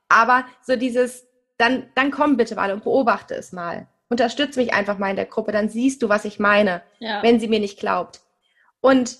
[0.09, 1.27] Aber so dieses,
[1.57, 3.87] dann, dann komm bitte mal und beobachte es mal.
[4.09, 7.23] Unterstütze mich einfach mal in der Gruppe, dann siehst du, was ich meine, ja.
[7.23, 8.21] wenn sie mir nicht glaubt.
[8.81, 9.17] Und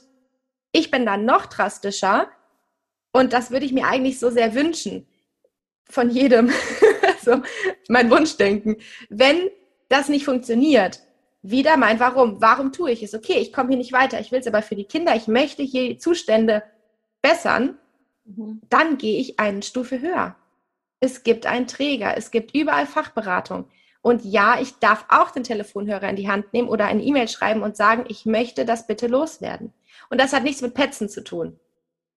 [0.72, 2.28] ich bin dann noch drastischer
[3.12, 5.08] und das würde ich mir eigentlich so sehr wünschen
[5.90, 6.52] von jedem,
[7.24, 7.42] so
[7.88, 8.78] mein Wunschdenken.
[9.10, 9.50] Wenn
[9.90, 11.02] das nicht funktioniert,
[11.42, 12.42] wieder mein Warum.
[12.42, 13.14] Warum tue ich es?
[13.14, 14.20] Okay, ich komme hier nicht weiter.
[14.20, 15.16] Ich will es aber für die Kinder.
[15.16, 16.64] Ich möchte hier die Zustände
[17.22, 17.78] bessern.
[18.26, 18.62] Mhm.
[18.70, 20.36] Dann gehe ich eine Stufe höher.
[21.00, 22.16] Es gibt einen Träger.
[22.18, 23.66] Es gibt überall Fachberatung.
[24.02, 27.62] Und ja, ich darf auch den Telefonhörer in die Hand nehmen oder eine E-Mail schreiben
[27.62, 29.74] und sagen, ich möchte das bitte loswerden.
[30.10, 31.60] Und das hat nichts mit Petzen zu tun.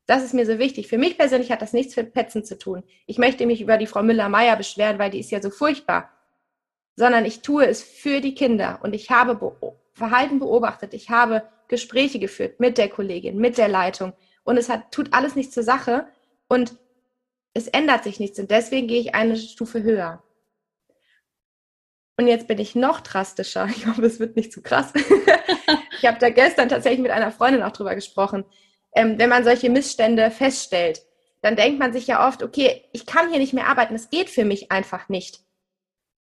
[0.07, 0.89] Das ist mir so wichtig.
[0.89, 2.85] Für mich persönlich hat das nichts mit Petzen zu tun.
[3.07, 6.11] Ich möchte mich über die Frau Müller-Meyer beschweren, weil die ist ja so furchtbar
[6.97, 9.53] sondern ich tue es für die Kinder und ich habe Be
[9.93, 14.13] Verhalten beobachtet, ich habe Gespräche geführt mit der Kollegin, mit der Leitung
[14.45, 16.07] und es hat, tut alles nichts zur Sache
[16.49, 16.77] und
[17.55, 20.23] es ändert sich nichts und deswegen gehe ich eine Stufe höher.
[22.19, 23.67] Und jetzt bin ich noch drastischer.
[23.71, 24.93] Ich hoffe, es wird nicht zu krass.
[25.99, 28.45] ich habe da gestern tatsächlich mit einer Freundin auch drüber gesprochen.
[28.97, 31.03] Ähm, wenn man solche Missstände feststellt,
[31.43, 34.29] dann denkt man sich ja oft, okay, ich kann hier nicht mehr arbeiten, es geht
[34.31, 35.47] für mich einfach nicht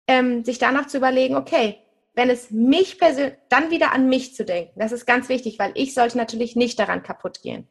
[0.08, 1.78] ähm, sich danach zu überlegen, okay,
[2.14, 4.78] wenn es mich persönlich, dann wieder an mich zu denken.
[4.78, 7.68] Das ist ganz wichtig, weil ich sollte natürlich nicht daran kaputt gehen.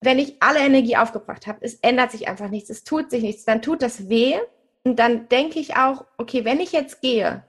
[0.00, 3.44] Wenn ich alle Energie aufgebracht habe, es ändert sich einfach nichts, es tut sich nichts,
[3.44, 4.36] dann tut das weh
[4.84, 7.44] und dann denke ich auch, okay, wenn ich jetzt gehe,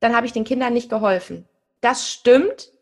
[0.00, 1.46] dann habe ich den Kindern nicht geholfen.
[1.80, 2.72] Das stimmt.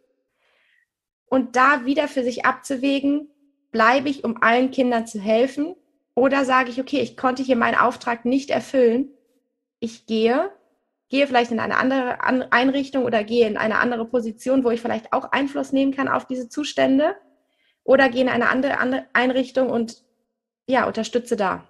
[1.28, 3.30] Und da wieder für sich abzuwägen,
[3.72, 5.74] bleibe ich, um allen Kindern zu helfen,
[6.14, 9.10] oder sage ich, okay, ich konnte hier meinen Auftrag nicht erfüllen
[9.80, 10.50] ich gehe,
[11.08, 12.20] gehe vielleicht in eine andere
[12.52, 16.26] Einrichtung oder gehe in eine andere Position, wo ich vielleicht auch Einfluss nehmen kann auf
[16.26, 17.16] diese Zustände
[17.84, 20.02] oder gehe in eine andere Einrichtung und
[20.66, 21.68] ja, unterstütze da.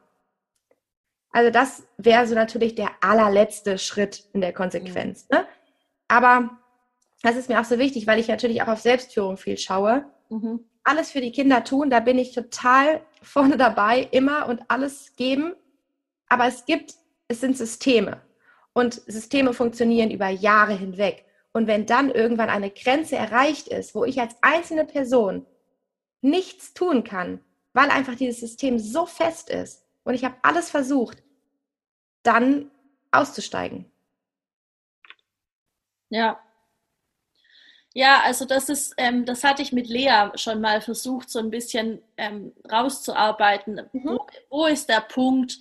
[1.31, 5.29] Also das wäre so natürlich der allerletzte Schritt in der Konsequenz.
[5.29, 5.47] Ne?
[6.09, 6.59] Aber
[7.23, 10.05] das ist mir auch so wichtig, weil ich natürlich auch auf Selbstführung viel schaue.
[10.29, 10.61] Mhm.
[10.85, 15.55] Alles für die Kinder tun, da bin ich total vorne dabei, immer und alles geben.
[16.29, 16.95] Aber es gibt
[17.29, 18.21] es sind Systeme
[18.73, 21.25] und Systeme funktionieren über Jahre hinweg.
[21.53, 25.47] Und wenn dann irgendwann eine Grenze erreicht ist, wo ich als einzelne Person
[26.21, 27.41] nichts tun kann,
[27.73, 31.23] weil einfach dieses System so fest ist und ich habe alles versucht,
[32.23, 32.71] dann
[33.11, 33.91] auszusteigen.
[36.11, 36.39] Ja.
[37.97, 41.49] Ja, also das ist, ähm, das hatte ich mit Lea schon mal versucht, so ein
[41.49, 43.89] bisschen ähm, rauszuarbeiten.
[43.95, 44.05] Mhm.
[44.05, 45.57] Wo, wo, ist der Punkt,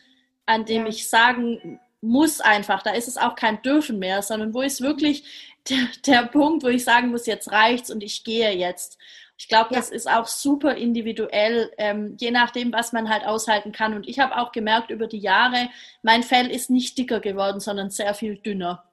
[0.45, 0.89] an dem ja.
[0.89, 5.23] ich sagen muss einfach, da ist es auch kein Dürfen mehr, sondern wo ist wirklich
[5.69, 8.97] der, der Punkt, wo ich sagen muss, jetzt reicht's und ich gehe jetzt.
[9.37, 9.79] Ich glaube, ja.
[9.79, 13.93] das ist auch super individuell, ähm, je nachdem, was man halt aushalten kann.
[13.93, 15.69] Und ich habe auch gemerkt über die Jahre,
[16.03, 18.83] mein Fell ist nicht dicker geworden, sondern sehr viel dünner.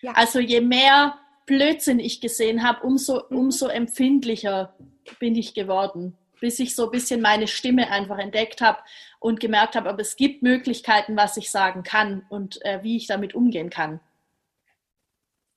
[0.00, 0.12] Ja.
[0.12, 3.36] Also je mehr Blödsinn ich gesehen habe, umso, mhm.
[3.36, 4.74] umso empfindlicher
[5.18, 8.78] bin ich geworden bis ich so ein bisschen meine Stimme einfach entdeckt habe
[9.18, 13.06] und gemerkt habe, aber es gibt Möglichkeiten, was ich sagen kann und äh, wie ich
[13.06, 14.00] damit umgehen kann.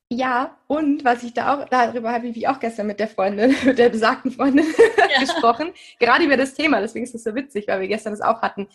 [0.10, 3.78] Ja, und was ich da auch, darüber habe ich auch gestern mit der Freundin, mit
[3.78, 4.66] der besagten Freundin
[5.14, 5.20] ja.
[5.20, 8.42] gesprochen, gerade über das Thema, deswegen ist es so witzig, weil wir gestern das auch
[8.42, 8.70] hatten.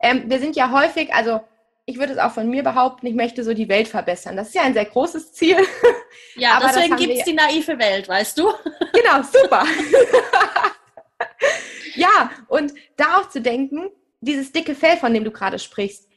[0.00, 1.40] Ähm, wir sind ja häufig, also
[1.86, 4.36] ich würde es auch von mir behaupten, ich möchte so die Welt verbessern.
[4.36, 5.56] Das ist ja ein sehr großes Ziel.
[6.36, 8.48] Ja, Aber deswegen gibt es die naive Welt, weißt du?
[8.92, 9.64] Genau, super.
[11.94, 16.08] ja, und da auch zu denken, dieses dicke Fell, von dem du gerade sprichst,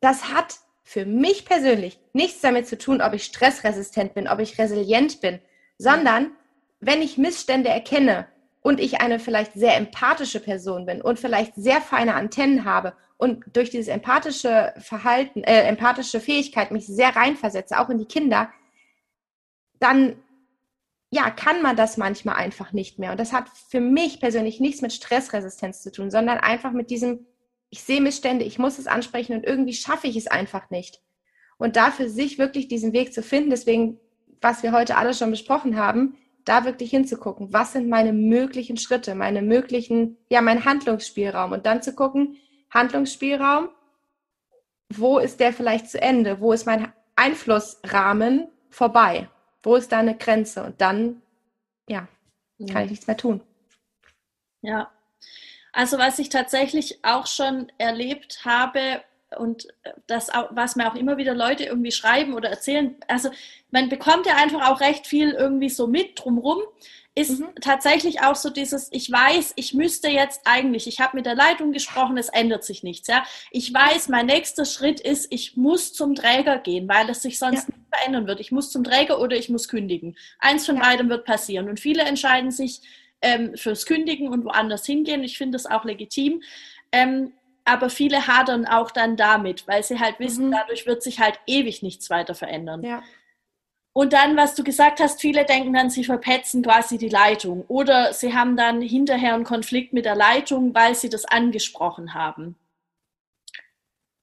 [0.00, 4.58] das hat für mich persönlich nichts damit zu tun, ob ich stressresistent bin, ob ich
[4.58, 5.40] resilient bin,
[5.78, 6.32] sondern
[6.80, 8.26] wenn ich Missstände erkenne
[8.62, 13.44] und ich eine vielleicht sehr empathische Person bin und vielleicht sehr feine Antennen habe und
[13.52, 18.50] durch dieses empathische Verhalten, äh, empathische Fähigkeit mich sehr reinversetze, auch in die Kinder,
[19.78, 20.16] dann
[21.10, 23.10] ja, kann man das manchmal einfach nicht mehr.
[23.10, 27.26] Und das hat für mich persönlich nichts mit Stressresistenz zu tun, sondern einfach mit diesem,
[27.68, 31.02] ich sehe Missstände, ich muss es ansprechen und irgendwie schaffe ich es einfach nicht.
[31.58, 33.98] Und da für sich wirklich diesen Weg zu finden, deswegen,
[34.40, 39.14] was wir heute alle schon besprochen haben, da wirklich hinzugucken, was sind meine möglichen Schritte,
[39.14, 42.36] meine möglichen, ja, mein Handlungsspielraum und dann zu gucken,
[42.70, 43.68] Handlungsspielraum,
[44.92, 49.28] wo ist der vielleicht zu Ende, wo ist mein Einflussrahmen vorbei?
[49.62, 50.64] Wo ist da eine Grenze?
[50.64, 51.22] Und dann,
[51.88, 52.08] ja,
[52.72, 53.40] kann ich nichts mehr tun.
[54.62, 54.90] Ja.
[55.72, 59.02] Also was ich tatsächlich auch schon erlebt habe
[59.36, 59.68] und
[60.06, 63.30] das, was mir auch immer wieder Leute irgendwie schreiben oder erzählen, also
[63.70, 66.58] man bekommt ja einfach auch recht viel irgendwie so mit drumrum,
[67.14, 67.48] ist mhm.
[67.60, 71.72] tatsächlich auch so dieses, ich weiß, ich müsste jetzt eigentlich, ich habe mit der Leitung
[71.72, 73.08] gesprochen, es ändert sich nichts.
[73.08, 73.24] Ja?
[73.50, 77.68] Ich weiß, mein nächster Schritt ist, ich muss zum Träger gehen, weil es sich sonst
[77.68, 77.74] ja.
[77.74, 78.40] nicht verändern wird.
[78.40, 80.16] Ich muss zum Träger oder ich muss kündigen.
[80.38, 80.82] Eins von ja.
[80.82, 81.68] beidem wird passieren.
[81.68, 82.80] Und viele entscheiden sich
[83.22, 85.24] ähm, fürs Kündigen und woanders hingehen.
[85.24, 86.42] Ich finde das auch legitim.
[86.92, 87.32] Ähm,
[87.64, 90.52] aber viele hadern auch dann damit, weil sie halt wissen, mhm.
[90.52, 92.82] dadurch wird sich halt ewig nichts weiter verändern.
[92.82, 93.02] Ja.
[93.92, 98.12] Und dann, was du gesagt hast, viele denken dann, sie verpetzen quasi die Leitung oder
[98.12, 102.56] sie haben dann hinterher einen Konflikt mit der Leitung, weil sie das angesprochen haben.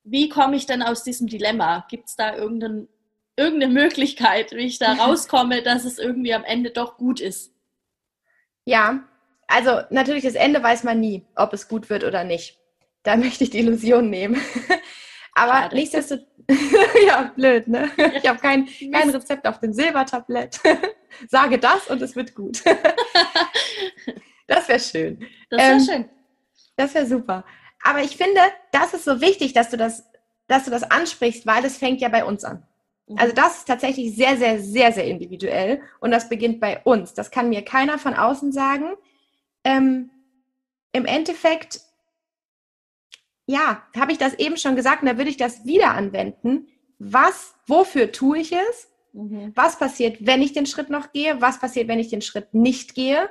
[0.03, 1.85] Wie komme ich denn aus diesem Dilemma?
[1.89, 2.87] Gibt es da irgendein,
[3.35, 7.51] irgendeine Möglichkeit, wie ich da rauskomme, dass es irgendwie am Ende doch gut ist?
[8.63, 9.03] Ja,
[9.47, 12.57] also natürlich das Ende weiß man nie, ob es gut wird oder nicht.
[13.03, 14.39] Da möchte ich die Illusion nehmen.
[15.37, 16.25] Aber nichtsdestotrotz,
[17.07, 17.91] ja, blöd, ne?
[18.15, 20.59] Ich habe kein, kein Rezept auf dem Silbertablett.
[21.29, 22.63] Sage das und es wird gut.
[24.47, 25.19] das wäre schön.
[25.49, 26.09] Das wäre ähm, schön.
[26.75, 27.45] Das wäre super.
[27.83, 28.39] Aber ich finde,
[28.71, 30.05] das ist so wichtig, dass du das,
[30.47, 32.63] dass du das ansprichst, weil das fängt ja bei uns an.
[33.07, 33.17] Mhm.
[33.19, 37.13] Also das ist tatsächlich sehr, sehr, sehr, sehr individuell und das beginnt bei uns.
[37.13, 38.95] Das kann mir keiner von außen sagen.
[39.63, 40.09] Ähm,
[40.93, 41.81] Im Endeffekt
[43.47, 46.67] ja, habe ich das eben schon gesagt und da würde ich das wieder anwenden.
[46.99, 48.89] Was, wofür tue ich es?
[49.13, 49.53] Mhm.
[49.55, 51.41] Was passiert, wenn ich den Schritt noch gehe?
[51.41, 53.29] Was passiert, wenn ich den Schritt nicht gehe?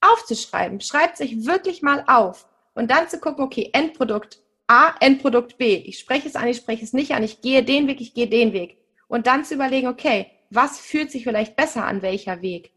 [0.00, 0.80] Aufzuschreiben.
[0.80, 5.74] Schreibt sich wirklich mal auf und dann zu gucken, okay, Endprodukt A, Endprodukt B.
[5.74, 8.28] Ich spreche es an, ich spreche es nicht an, ich gehe den Weg, ich gehe
[8.28, 8.78] den Weg.
[9.08, 12.72] Und dann zu überlegen, okay, was fühlt sich vielleicht besser an, welcher Weg?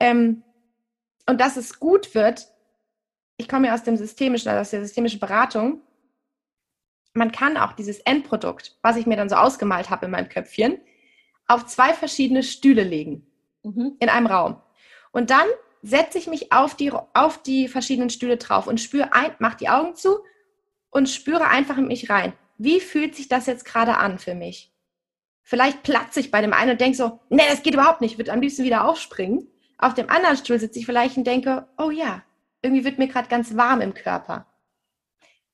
[0.00, 0.42] Ähm,
[1.26, 2.48] und dass es gut wird,
[3.36, 5.82] ich komme ja aus dem systemischen, also aus der systemischen Beratung.
[7.12, 10.80] Man kann auch dieses Endprodukt, was ich mir dann so ausgemalt habe in meinem Köpfchen,
[11.46, 13.26] auf zwei verschiedene Stühle legen
[13.62, 13.96] mhm.
[13.98, 14.60] in einem Raum.
[15.12, 15.46] Und dann
[15.82, 19.68] setze ich mich auf die, auf die verschiedenen Stühle drauf und spüre ein, mach die
[19.68, 20.18] Augen zu
[20.90, 22.32] und spüre einfach in mich rein.
[22.56, 24.72] Wie fühlt sich das jetzt gerade an für mich?
[25.42, 28.18] Vielleicht platze ich bei dem einen und denke so, nee, das geht überhaupt nicht, ich
[28.18, 29.46] würde am liebsten wieder aufspringen.
[29.76, 32.22] Auf dem anderen Stuhl sitze ich vielleicht und denke, oh ja,
[32.64, 34.46] irgendwie wird mir gerade ganz warm im Körper.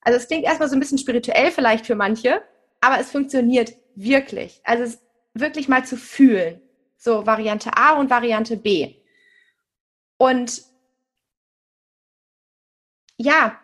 [0.00, 2.42] Also es klingt erstmal so ein bisschen spirituell vielleicht für manche,
[2.80, 4.60] aber es funktioniert wirklich.
[4.64, 5.02] Also es
[5.34, 6.62] wirklich mal zu fühlen.
[6.96, 8.94] So Variante A und Variante B.
[10.16, 10.62] Und
[13.16, 13.58] ja,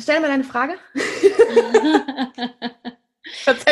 [0.00, 0.74] stell mal deine Frage.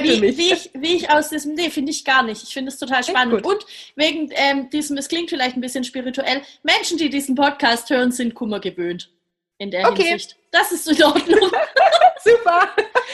[0.03, 2.43] wie, wie, ich, wie ich aus diesem, nee, finde ich gar nicht.
[2.43, 3.45] Ich finde es total spannend.
[3.45, 8.13] Und wegen ähm, diesem, es klingt vielleicht ein bisschen spirituell, Menschen, die diesen Podcast hören,
[8.13, 9.11] sind Kummer gewöhnt.
[9.59, 10.05] In der okay.
[10.05, 10.37] Hinsicht.
[10.51, 11.51] Das ist in Ordnung.
[12.25, 12.69] Super.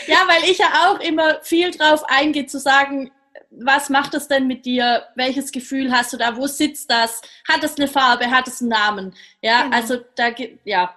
[0.07, 3.13] Ja, weil ich ja auch immer viel drauf eingehe, zu sagen,
[3.51, 5.05] was macht es denn mit dir?
[5.15, 6.37] Welches Gefühl hast du da?
[6.37, 7.21] Wo sitzt das?
[7.47, 8.31] Hat es eine Farbe?
[8.31, 9.15] Hat es einen Namen?
[9.41, 9.77] Ja, genau.
[9.77, 10.29] also da
[10.65, 10.95] ja,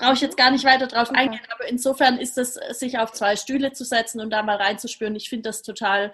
[0.00, 1.20] brauche ich jetzt gar nicht weiter drauf okay.
[1.20, 5.14] eingehen, aber insofern ist es, sich auf zwei Stühle zu setzen und da mal reinzuspüren.
[5.14, 6.12] Ich finde das total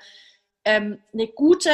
[0.65, 1.71] ähm, eine gute,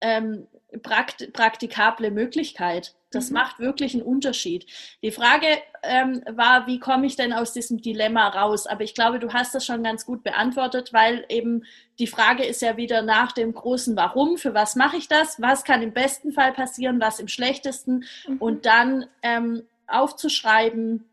[0.00, 0.46] ähm,
[0.82, 2.94] prakt praktikable Möglichkeit.
[3.10, 3.34] Das mhm.
[3.34, 4.66] macht wirklich einen Unterschied.
[5.02, 5.46] Die Frage
[5.82, 8.66] ähm, war, wie komme ich denn aus diesem Dilemma raus?
[8.66, 11.64] Aber ich glaube, du hast das schon ganz gut beantwortet, weil eben
[11.98, 14.36] die Frage ist ja wieder nach dem großen Warum.
[14.36, 15.40] Für was mache ich das?
[15.40, 17.00] Was kann im besten Fall passieren?
[17.00, 18.04] Was im schlechtesten?
[18.26, 18.38] Mhm.
[18.38, 21.08] Und dann ähm, aufzuschreiben,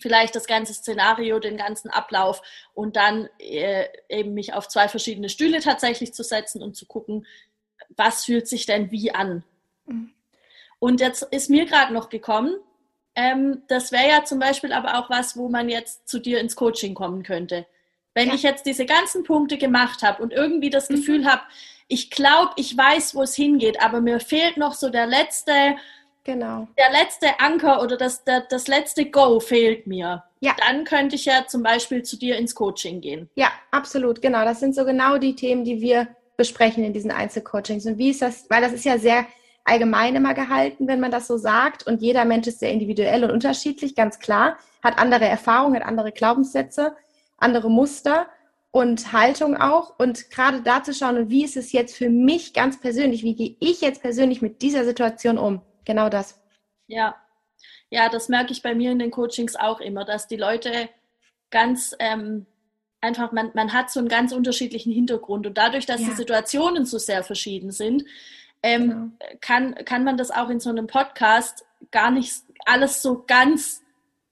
[0.00, 2.42] vielleicht das ganze Szenario, den ganzen Ablauf
[2.74, 7.26] und dann äh, eben mich auf zwei verschiedene Stühle tatsächlich zu setzen und zu gucken,
[7.96, 9.44] was fühlt sich denn wie an.
[9.86, 10.12] Mhm.
[10.78, 12.56] Und jetzt ist mir gerade noch gekommen,
[13.14, 16.56] ähm, das wäre ja zum Beispiel aber auch was, wo man jetzt zu dir ins
[16.56, 17.66] Coaching kommen könnte.
[18.14, 18.34] Wenn ja.
[18.34, 20.96] ich jetzt diese ganzen Punkte gemacht habe und irgendwie das mhm.
[20.96, 21.42] Gefühl habe,
[21.88, 25.76] ich glaube, ich weiß, wo es hingeht, aber mir fehlt noch so der letzte,
[26.24, 26.68] Genau.
[26.78, 30.22] Der letzte Anker oder das, der, das letzte Go fehlt mir.
[30.40, 30.54] Ja.
[30.66, 33.28] Dann könnte ich ja zum Beispiel zu dir ins Coaching gehen.
[33.34, 34.44] Ja, absolut, genau.
[34.44, 37.86] Das sind so genau die Themen, die wir besprechen in diesen Einzelcoachings.
[37.86, 39.26] Und wie ist das, weil das ist ja sehr
[39.64, 41.86] allgemein immer gehalten, wenn man das so sagt.
[41.86, 44.58] Und jeder Mensch ist sehr individuell und unterschiedlich, ganz klar.
[44.82, 46.96] Hat andere Erfahrungen, hat andere Glaubenssätze,
[47.38, 48.26] andere Muster
[48.70, 49.98] und Haltung auch.
[49.98, 53.22] Und gerade da zu schauen, wie ist es jetzt für mich ganz persönlich?
[53.22, 55.62] Wie gehe ich jetzt persönlich mit dieser Situation um?
[55.84, 56.40] Genau das.
[56.86, 57.16] Ja,
[57.90, 60.88] ja, das merke ich bei mir in den Coachings auch immer, dass die Leute
[61.50, 62.46] ganz, ähm,
[63.00, 66.08] einfach, man, man hat so einen ganz unterschiedlichen Hintergrund und dadurch, dass Ja.
[66.08, 68.04] die Situationen so sehr verschieden sind,
[68.62, 69.36] ähm, Genau.
[69.40, 72.32] kann, kann man das auch in so einem Podcast gar nicht
[72.64, 73.82] alles so ganz,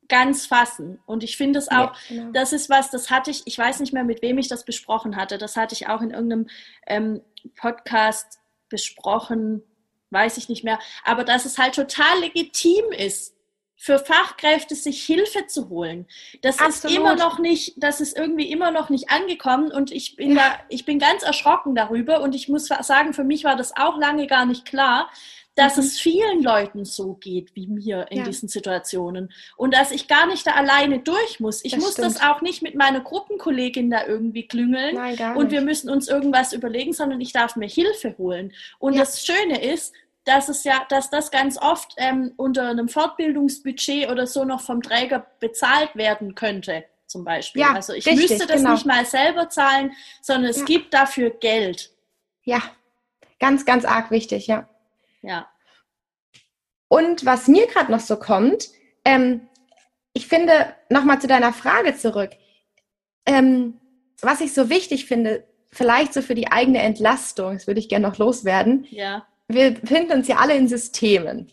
[0.09, 1.01] ganz fassen.
[1.05, 2.33] Und ich finde es auch, Ja, genau.
[2.33, 5.17] das ist was, das hatte ich, ich weiß nicht mehr, mit wem ich das besprochen
[5.17, 5.37] hatte.
[5.37, 6.49] Das hatte ich auch in irgendeinem
[6.87, 7.21] ähm,
[7.57, 8.39] Podcast
[8.69, 9.63] besprochen,
[10.11, 10.79] weiß ich nicht mehr.
[11.05, 13.35] Aber dass es halt total legitim ist,
[13.83, 16.07] für Fachkräfte sich Hilfe zu holen.
[16.43, 16.99] Das ist Absolut.
[16.99, 20.51] immer noch nicht, das ist irgendwie immer noch nicht angekommen und ich bin Ja.
[20.51, 23.97] da, ich bin ganz erschrocken darüber und ich muss sagen, für mich war das auch
[23.97, 25.09] lange gar nicht klar,
[25.57, 25.83] dass Mhm.
[25.83, 28.25] es vielen Leuten so geht wie mir in Ja.
[28.25, 31.65] diesen Situationen und dass ich gar nicht da alleine durch muss.
[31.65, 32.31] Ich Das muss das stimmt.
[32.31, 36.93] auch nicht mit meiner Gruppenkollegin da irgendwie klüngeln Nein, und wir müssen uns irgendwas überlegen,
[36.93, 38.53] sondern ich darf mir Hilfe holen.
[38.79, 39.01] Und Ja.
[39.01, 39.93] das Schöne ist,
[40.25, 44.83] dass es ja, dass das ganz oft ähm, unter einem Fortbildungsbudget oder so noch vom
[44.83, 47.63] Träger bezahlt werden könnte, zum Beispiel.
[47.63, 48.73] Ja, also ich richtig, müsste das genau.
[48.73, 49.93] nicht mal selber zahlen,
[50.23, 50.65] sondern es Ja.
[50.65, 51.91] gibt dafür Geld.
[52.45, 52.63] ja,
[53.39, 54.69] ganz, ganz arg wichtig, ja.
[55.23, 55.49] Ja.
[56.89, 58.69] Und was mir gerade noch so kommt,
[59.05, 59.49] ähm,
[60.13, 62.31] ich finde, nochmal zu deiner Frage zurück,
[63.27, 63.81] ähm,
[64.21, 68.09] was ich so wichtig finde, vielleicht so für die eigene Entlastung, das würde ich gerne
[68.09, 69.27] noch loswerden, Ja.
[69.47, 71.53] wir befinden uns ja alle in Systemen.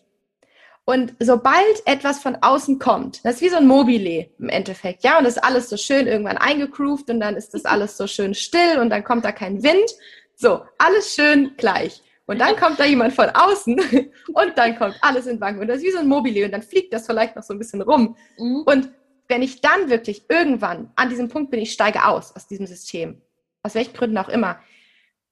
[0.86, 5.18] Und sobald etwas von außen kommt, das ist wie so ein Mobile im Endeffekt, ja,
[5.18, 8.34] und das ist alles so schön irgendwann eingegroovt und dann ist das alles so schön
[8.34, 9.92] still und dann kommt da kein Wind.
[10.36, 12.02] So, alles schön gleich.
[12.28, 13.80] Und dann kommt da jemand von außen
[14.34, 15.62] und dann kommt alles in Wanken.
[15.62, 17.58] Und das ist wie so ein Mobile und dann fliegt das vielleicht noch so ein
[17.58, 18.16] bisschen rum.
[18.38, 18.64] Mhm.
[18.66, 18.92] Und
[19.30, 23.22] wenn ich dann wirklich irgendwann an diesem Punkt bin, ich steige aus aus diesem System,
[23.64, 24.60] aus welchen Gründen auch immer,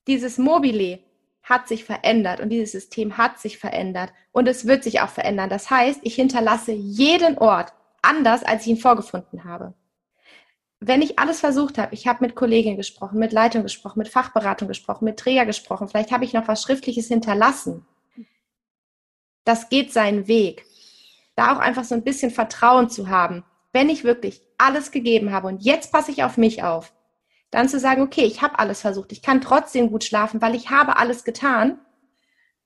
[0.08, 1.00] dieses Mobile
[1.44, 5.50] hat sich verändert und dieses System hat sich verändert und es wird sich auch verändern.
[5.50, 9.74] Das heißt, ich hinterlasse jeden Ort anders, als ich ihn vorgefunden habe.
[10.88, 14.68] Wenn ich alles versucht habe, ich habe mit Kolleginnen gesprochen, mit Leitung gesprochen, mit Fachberatung
[14.68, 17.88] gesprochen, mit Träger gesprochen, vielleicht habe ich noch was Schriftliches hinterlassen.
[19.46, 20.64] Das geht seinen Weg.
[21.36, 25.48] Da auch einfach so ein bisschen Vertrauen zu haben, wenn ich wirklich alles gegeben habe
[25.48, 26.94] und jetzt passe ich auf mich auf,
[27.50, 30.70] dann zu sagen, okay, ich habe alles versucht, ich kann trotzdem gut schlafen, weil ich
[30.70, 31.80] habe alles getan.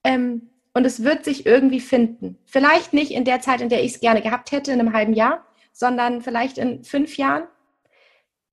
[0.03, 2.37] Ähm, und es wird sich irgendwie finden.
[2.45, 5.13] Vielleicht nicht in der Zeit, in der ich es gerne gehabt hätte, in einem halben
[5.13, 7.47] Jahr, sondern vielleicht in fünf Jahren.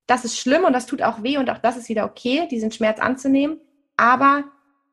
[0.07, 2.71] Das ist schlimm und das tut auch weh und auch das ist wieder okay, diesen
[2.71, 3.61] Schmerz anzunehmen.
[3.97, 4.45] Aber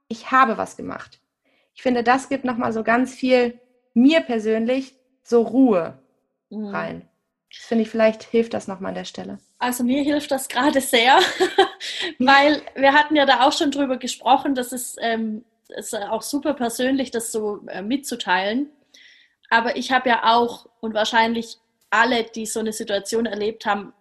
[0.08, 1.20] ich habe was gemacht.
[1.76, 3.60] Ich finde, das gibt nochmal so ganz viel
[3.94, 6.00] mir persönlich so Ruhe
[6.54, 6.68] Mhm.
[6.68, 7.10] rein.
[7.52, 9.40] Das finde ich, vielleicht hilft das nochmal an der Stelle.
[9.60, 11.20] Also mir hilft das gerade sehr,
[12.20, 16.54] weil wir hatten ja da auch schon drüber gesprochen, das ist, ähm, ist auch super
[16.54, 18.70] persönlich, das so äh, mitzuteilen.
[19.50, 21.58] Aber ich habe ja auch und wahrscheinlich
[21.90, 23.94] alle, die so eine Situation erlebt haben,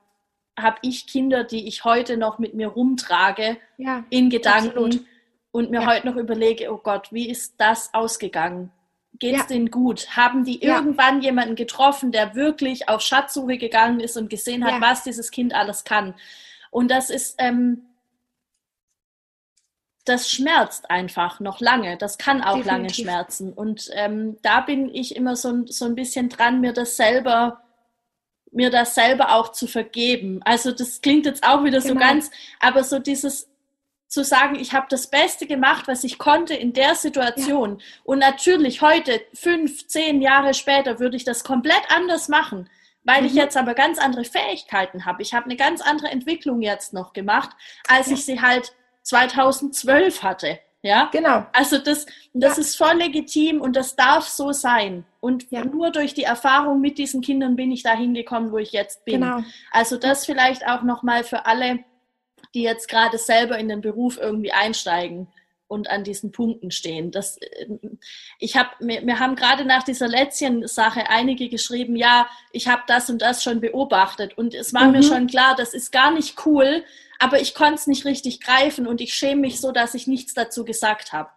[0.59, 5.01] habe ich Kinder, die ich heute noch mit mir rumtrage Ja, in Gedanken Absolut.
[5.51, 5.87] und mir Ja.
[5.87, 8.71] heute noch überlege, oh Gott, wie ist das ausgegangen?
[9.19, 9.47] Geht's Ja.
[9.47, 10.17] denen gut?
[10.17, 15.05] Haben die irgendwann jemanden getroffen, der wirklich auf Schatzsuche gegangen ist und gesehen hat, was
[15.05, 16.15] dieses Kind alles kann?
[16.71, 17.83] Und das ist, ähm,
[20.05, 21.97] das schmerzt einfach noch lange.
[21.97, 23.05] Das kann auch lange Definitiv.
[23.05, 23.53] schmerzen.
[23.53, 27.63] Und ähm, da bin ich immer so, ein- so ein bisschen dran, mir das selber
[28.53, 30.41] mir das selber auch zu vergeben.
[30.45, 32.01] Also das klingt jetzt auch wieder so Genau.
[32.01, 32.31] ganz,
[32.61, 33.49] aber so dieses
[34.09, 37.81] zu sagen, ich habe das Beste gemacht, was ich konnte in der Situation.
[38.05, 42.69] Und natürlich heute, fünf, zehn Jahre später, würde ich das komplett anders machen,
[43.05, 43.39] weil ich Mhm.
[43.39, 45.23] jetzt aber ganz andere Fähigkeiten habe.
[45.23, 47.51] Ich habe eine ganz andere Entwicklung jetzt noch gemacht,
[47.89, 48.13] als Ja.
[48.13, 50.59] ich sie halt 2012 hatte.
[50.83, 51.47] Ja, Genau.
[51.53, 52.61] also das, das Ja.
[52.61, 55.05] ist voll legitim und das darf so sein.
[55.21, 55.65] Und Ja.
[55.65, 59.21] nur durch die Erfahrung mit diesen Kindern bin ich da hingekommen, wo ich jetzt bin.
[59.21, 59.43] Genau.
[59.71, 61.79] Also das vielleicht auch nochmal für alle,
[62.55, 65.29] die jetzt gerade selber in den Beruf irgendwie einsteigen
[65.69, 67.13] und an diesen Punkten stehen.
[67.13, 67.67] Das, äh,
[68.39, 73.09] ich hab, wir, wir haben gerade nach dieser Lätzchen-Sache einige geschrieben, ja, ich habe das
[73.09, 75.03] und das schon beobachtet und es war mir Mhm.
[75.05, 76.85] schon klar, das ist gar nicht cool,
[77.23, 80.35] aber ich konnte es nicht richtig greifen und ich schäme mich so, dass ich nichts
[80.35, 81.31] dazu gesagt habe.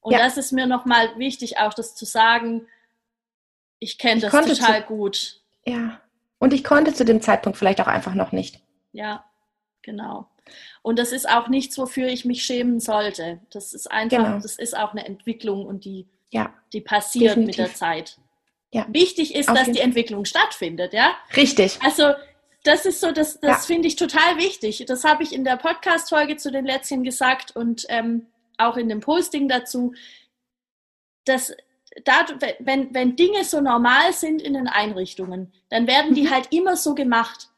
[0.00, 0.18] Und Ja.
[0.18, 2.66] das ist mir nochmal wichtig, auch das zu sagen,
[3.78, 5.40] ich kenne Ich das konnte total gut.
[5.64, 6.00] Ja.
[6.38, 8.60] Und ich konnte zu dem Zeitpunkt vielleicht auch einfach noch nicht.
[8.92, 9.24] Ja,
[9.82, 10.28] genau.
[10.82, 13.40] Und das ist auch nichts, wofür ich mich schämen sollte.
[13.50, 14.38] Das ist einfach, Genau.
[14.40, 16.52] das ist auch eine Entwicklung und die, Ja.
[16.72, 17.64] die passiert mit Definitiv.
[17.66, 18.18] der Zeit.
[18.72, 18.86] Ja.
[18.88, 21.12] Wichtig ist, Auf dass die Entwicklung stattfindet, ja.
[21.36, 21.78] Richtig.
[21.82, 22.14] Also
[22.64, 23.74] das ist so, das, das Ja.
[23.74, 24.84] finde ich total wichtig.
[24.86, 28.26] Das habe ich in der Podcast-Folge zu den Lätzchen gesagt und ähm,
[28.58, 29.94] auch in dem Posting dazu,
[31.24, 31.54] dass
[32.04, 32.26] da,
[32.60, 36.30] wenn, wenn Dinge so normal sind in den Einrichtungen, dann werden die Mhm.
[36.30, 37.48] halt immer so gemacht.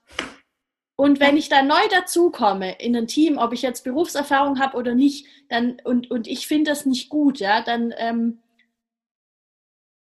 [0.97, 4.95] Und wenn ich dann neu dazukomme in ein Team, ob ich jetzt Berufserfahrung habe oder
[4.95, 8.41] nicht, dann und, und ich finde das nicht gut, ja, dann ähm,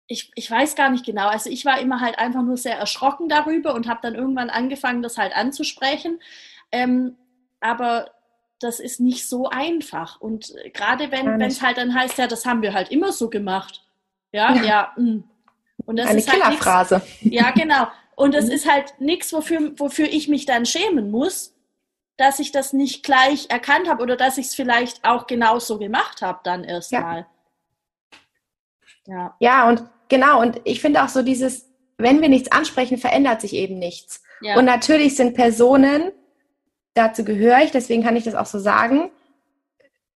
[0.09, 1.29] ich, ich weiß gar nicht genau.
[1.29, 5.03] Also ich war immer halt einfach nur sehr erschrocken darüber und habe dann irgendwann angefangen,
[5.03, 6.21] das halt anzusprechen.
[6.73, 7.17] Ähm,
[7.61, 8.11] aber
[8.59, 10.21] das ist nicht so einfach.
[10.21, 13.85] Und gerade wenn es halt dann heißt, ja, das haben wir halt immer so gemacht.
[14.33, 14.65] Ja, ja.
[14.65, 15.25] ja mm.
[15.85, 17.03] und das Eine ist halt Killerphrase.
[17.21, 17.87] Nix, ja, genau.
[18.17, 18.53] Und das mhm.
[18.53, 21.55] ist halt nichts, wofür, wofür ich mich dann schämen muss,
[22.17, 26.21] dass ich das nicht gleich erkannt habe oder dass ich es vielleicht auch genauso gemacht
[26.21, 27.27] habe dann erstmal.
[29.07, 29.15] Ja.
[29.15, 29.37] ja.
[29.39, 33.55] ja, und genau, und ich finde auch so dieses, wenn wir nichts ansprechen, verändert sich
[33.55, 34.23] eben nichts.
[34.41, 34.57] Ja.
[34.57, 36.13] Und natürlich sind Personen,
[36.95, 39.11] dazu gehöre ich, deswegen kann ich das auch so sagen,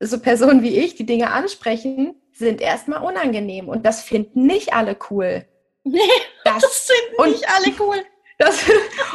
[0.01, 4.97] so Personen wie ich, die Dinge ansprechen, sind erstmal unangenehm und das finden nicht alle
[5.11, 5.47] cool.
[5.84, 6.01] Nee,
[6.45, 7.97] das, das sind nicht alle cool.
[8.38, 8.64] Das,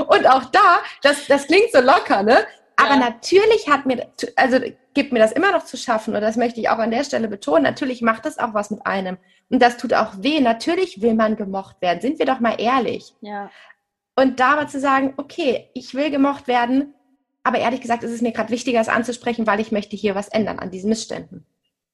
[0.08, 2.48] und auch da, das, das klingt so locker, ne?
[2.78, 2.98] Aber ja.
[2.98, 4.60] natürlich hat mir, also
[4.94, 7.28] gibt mir das immer noch zu schaffen und das möchte ich auch an der Stelle
[7.28, 7.64] betonen.
[7.64, 9.18] Natürlich macht das auch was mit einem
[9.50, 10.40] und das tut auch weh.
[10.40, 12.02] Natürlich will man gemocht werden.
[12.02, 13.14] Sind wir doch mal ehrlich.
[13.22, 13.50] Ja.
[14.16, 16.94] Und da aber zu sagen, okay, ich will gemocht werden,
[17.44, 20.28] aber ehrlich gesagt ist es mir gerade wichtiger, es anzusprechen, weil ich möchte hier was
[20.28, 21.46] ändern an diesen Missständen.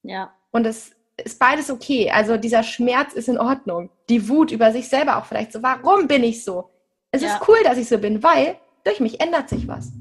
[0.02, 0.32] Ja.
[0.50, 2.10] Und es ist beides okay.
[2.10, 3.90] Also dieser Schmerz ist in Ordnung.
[4.08, 6.70] Die Wut über sich selber auch vielleicht so, warum bin ich so?
[7.10, 7.28] Es ja.
[7.28, 9.92] ist cool, dass ich so bin, weil durch mich ändert sich was.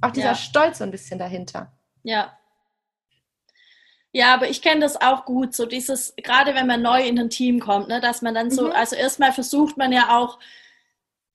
[0.00, 0.34] Auch dieser ja.
[0.34, 1.72] Stolz so ein bisschen dahinter.
[2.02, 2.36] Ja.
[4.12, 7.30] Ja, aber ich kenne das auch gut, so dieses, gerade wenn man neu in ein
[7.30, 8.72] Team kommt, ne, dass man dann so, mhm.
[8.72, 10.38] also erstmal versucht man ja auch,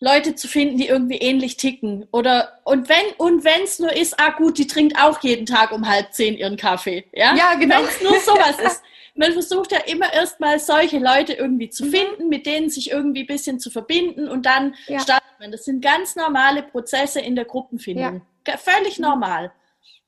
[0.03, 2.05] Leute zu finden, die irgendwie ähnlich ticken.
[2.11, 5.71] Oder und wenn und wenn es nur ist, ah gut, die trinkt auch jeden Tag
[5.71, 7.05] um halb zehn ihren Kaffee.
[7.13, 7.77] Ja, ja genau.
[7.77, 8.83] Wenn es nur sowas ist
[9.15, 11.91] man versucht ja immer erstmal solche Leute irgendwie zu mhm.
[11.91, 14.99] finden, mit denen sich irgendwie ein bisschen zu verbinden und dann ja.
[14.99, 15.51] startet man.
[15.51, 18.21] Das sind ganz normale Prozesse in der Gruppenfindung.
[18.47, 18.57] Ja.
[18.57, 19.05] Völlig mhm.
[19.05, 19.51] normal.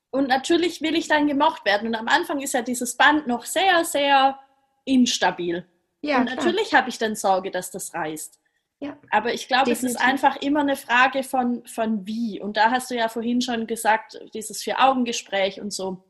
[0.09, 1.89] Und natürlich will ich dann gemocht werden.
[1.89, 4.39] Und am Anfang ist ja dieses Band noch sehr, sehr
[4.85, 5.65] instabil.
[6.01, 8.39] Ja, und natürlich habe ich dann Sorge, dass das reißt.
[8.79, 12.39] Ja, Aber ich glaube, es ist einfach immer eine Frage von, von wie.
[12.39, 16.03] Und da hast du ja vorhin schon gesagt, dieses Vier-Augen-Gespräch und so.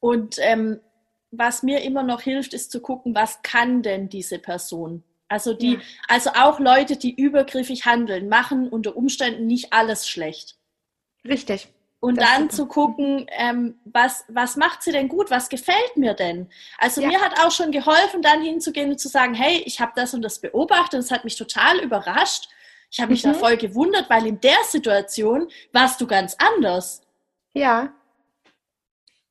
[0.00, 0.80] Und ähm,
[1.38, 5.02] was mir immer noch hilft, ist zu gucken, was kann denn diese Person?
[5.28, 5.80] Also die, ja.
[6.08, 10.56] also auch Leute, die übergriffig handeln, machen unter Umständen nicht alles schlecht.
[11.26, 11.68] Richtig.
[11.98, 15.30] Und das dann zu gucken, ähm, was, was macht sie denn gut?
[15.30, 16.48] Was gefällt mir denn?
[16.78, 17.08] Also ja.
[17.08, 20.22] mir hat auch schon geholfen, dann hinzugehen und zu sagen, hey, ich habe das und
[20.22, 22.48] das beobachtet und es hat mich total überrascht.
[22.90, 23.32] Ich habe mich mhm.
[23.32, 27.02] da voll gewundert, weil in der Situation warst du ganz anders.
[27.54, 27.92] Ja.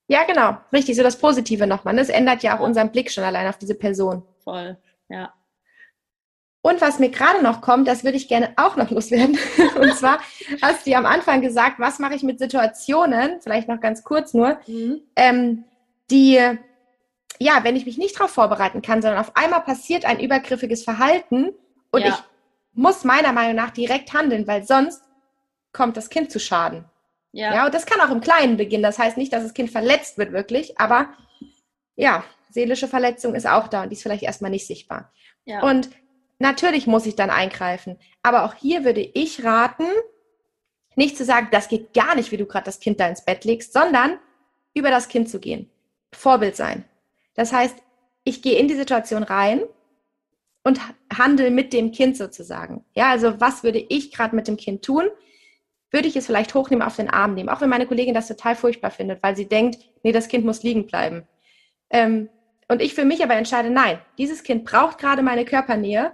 [0.07, 0.57] Ja, genau.
[0.71, 1.95] Richtig, so das Positive nochmal.
[1.95, 2.13] Das ne?
[2.13, 4.23] ändert ja auch unseren Blick schon allein auf diese Person.
[4.43, 4.77] Voll,
[5.09, 5.33] ja.
[6.61, 9.37] Und was mir gerade noch kommt, das würde ich gerne auch noch loswerden.
[9.79, 10.19] Und zwar
[10.63, 14.33] hast du ja am Anfang gesagt, was mache ich mit Situationen, vielleicht noch ganz kurz
[14.33, 15.01] nur, mhm.
[15.15, 15.63] ähm,
[16.09, 16.41] die,
[17.39, 21.53] ja, wenn ich mich nicht darauf vorbereiten kann, sondern auf einmal passiert ein übergriffiges Verhalten
[21.91, 22.07] und ja.
[22.07, 22.15] ich
[22.73, 25.03] muss meiner Meinung nach direkt handeln, weil sonst
[25.71, 26.85] kommt das Kind zu Schaden.
[27.35, 27.53] Ja.
[27.53, 28.81] ja, und das kann auch im Kleinen beginnen.
[28.81, 31.09] Das heißt nicht, dass das Kind verletzt wird wirklich, aber
[31.97, 35.11] ja, seelische Verletzung ist auch da und die ist vielleicht erstmal nicht sichtbar.
[35.43, 35.61] Ja.
[35.61, 35.89] Und
[36.39, 37.99] natürlich muss ich dann eingreifen.
[38.23, 39.83] Aber auch hier würde ich raten,
[40.95, 43.43] nicht zu sagen, das geht gar nicht, wie du gerade das Kind da ins Bett
[43.43, 44.17] legst, sondern
[44.73, 45.69] über das Kind zu gehen.
[46.13, 46.85] Vorbild sein.
[47.33, 47.75] Das heißt,
[48.23, 49.61] ich gehe in die Situation rein
[50.63, 50.79] und
[51.13, 52.85] handle mit dem Kind sozusagen.
[52.93, 55.09] Ja, also was würde ich gerade mit dem Kind tun?
[55.95, 57.47] Würde ich es vielleicht hochnehmen, auf den Arm nehmen.
[57.47, 60.61] Auch wenn meine Kollegin das total furchtbar findet, weil sie denkt, nee, das Kind muss
[60.61, 61.25] liegen bleiben.
[61.89, 62.29] Ähm,
[62.67, 66.13] und ich für mich aber entscheide, nein, dieses Kind braucht gerade meine Körpernähe,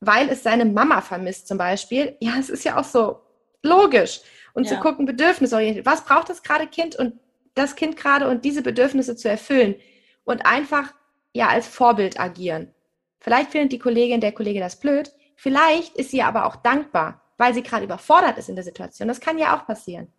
[0.00, 2.16] weil es seine Mama vermisst zum Beispiel.
[2.20, 3.20] Ja, es ist ja auch so
[3.62, 4.20] logisch.
[4.52, 4.74] Und ja.
[4.74, 5.86] zu gucken, bedürfnisorientiert.
[5.86, 7.18] Was braucht das gerade Kind und
[7.54, 9.76] das Kind gerade und diese Bedürfnisse zu erfüllen?
[10.24, 10.92] Und einfach,
[11.32, 12.74] ja, als Vorbild agieren.
[13.20, 15.12] Vielleicht findet die Kollegin, der Kollege das blöd.
[15.34, 19.08] Vielleicht ist sie aber auch dankbar weil sie gerade überfordert ist in der Situation.
[19.08, 20.12] Das kann ja auch passieren.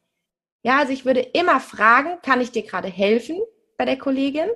[0.63, 3.39] Ja, also ich würde immer fragen, kann ich dir gerade helfen
[3.78, 4.49] bei der Kollegin?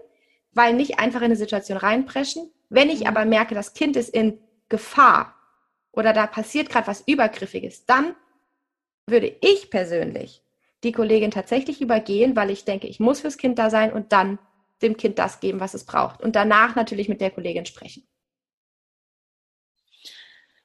[0.53, 2.51] Weil nicht einfach in eine Situation reinpreschen.
[2.70, 3.07] Wenn ich mhm.
[3.07, 4.39] aber merke, das Kind ist in
[4.70, 5.36] Gefahr
[5.91, 8.16] oder da passiert gerade was Übergriffiges, dann
[9.05, 10.43] würde ich persönlich
[10.84, 14.39] die Kollegin tatsächlich übergehen, weil ich denke, ich muss fürs Kind da sein und dann
[14.82, 16.22] dem Kind das geben, was es braucht.
[16.22, 18.07] Und danach natürlich mit der Kollegin sprechen.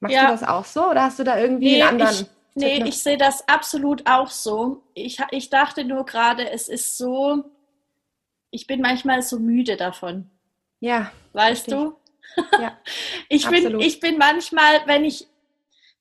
[0.00, 0.26] Machst ja.
[0.26, 2.26] du das auch so oder hast du da irgendwie nee, einen anderen?
[2.54, 4.82] Ich, nee, ich sehe das absolut auch so.
[4.94, 7.44] Ich, ich dachte nur gerade, es ist so,
[8.50, 10.30] ich bin manchmal so müde davon.
[10.80, 11.12] Ja.
[11.32, 11.96] Weißt du?
[12.60, 12.76] Ja.
[13.28, 15.28] ich, bin, ich bin manchmal, wenn ich,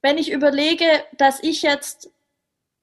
[0.01, 0.85] wenn ich überlege,
[1.15, 2.09] dass ich jetzt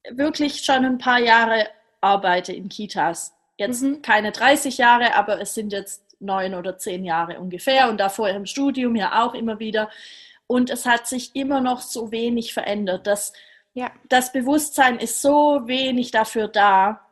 [0.09, 1.69] wirklich schon ein paar Jahre
[2.01, 3.35] arbeite in Kitas.
[3.57, 4.03] Jetzt mhm.
[4.03, 8.47] keine 30 Jahre, aber es sind jetzt neun oder zehn Jahre ungefähr und davor im
[8.47, 9.91] Studium ja auch immer wieder.
[10.51, 13.07] Und es hat sich immer noch so wenig verändert.
[13.07, 13.33] Das,
[13.73, 13.93] ja.
[14.09, 17.07] das Bewusstsein ist so wenig dafür da.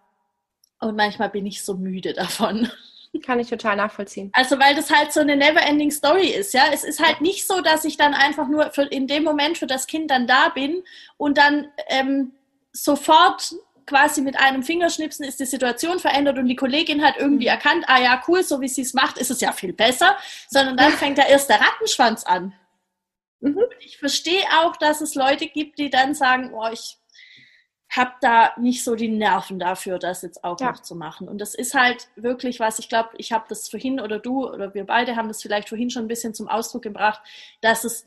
[0.80, 2.68] Und manchmal bin ich so müde davon.
[3.24, 4.30] Kann ich total nachvollziehen.
[4.32, 6.64] Also, weil das halt so eine never-ending Story ist, ja.
[6.72, 9.68] Es ist halt nicht so, dass ich dann einfach nur für, in dem Moment für
[9.68, 10.82] das Kind dann da bin
[11.16, 12.32] und dann ähm,
[12.72, 13.55] sofort
[13.86, 17.53] quasi mit einem Fingerschnipsen ist die Situation verändert und die Kollegin hat irgendwie mhm.
[17.53, 20.16] erkannt, ah ja, cool, so wie sie es macht, ist es ja viel besser,
[20.49, 22.53] sondern dann fängt da erst der Rattenschwanz an.
[23.41, 23.64] Mhm.
[23.80, 26.99] Ich verstehe auch, dass es Leute gibt, die dann sagen, oh, ich
[27.91, 30.72] habe da nicht so die Nerven dafür, das jetzt auch ja.
[30.72, 31.28] noch zu machen.
[31.28, 34.74] Und das ist halt wirklich was, ich glaube, ich habe das vorhin oder du oder
[34.74, 37.20] wir beide haben das vielleicht vorhin schon ein bisschen zum Ausdruck gebracht,
[37.62, 38.05] dass es,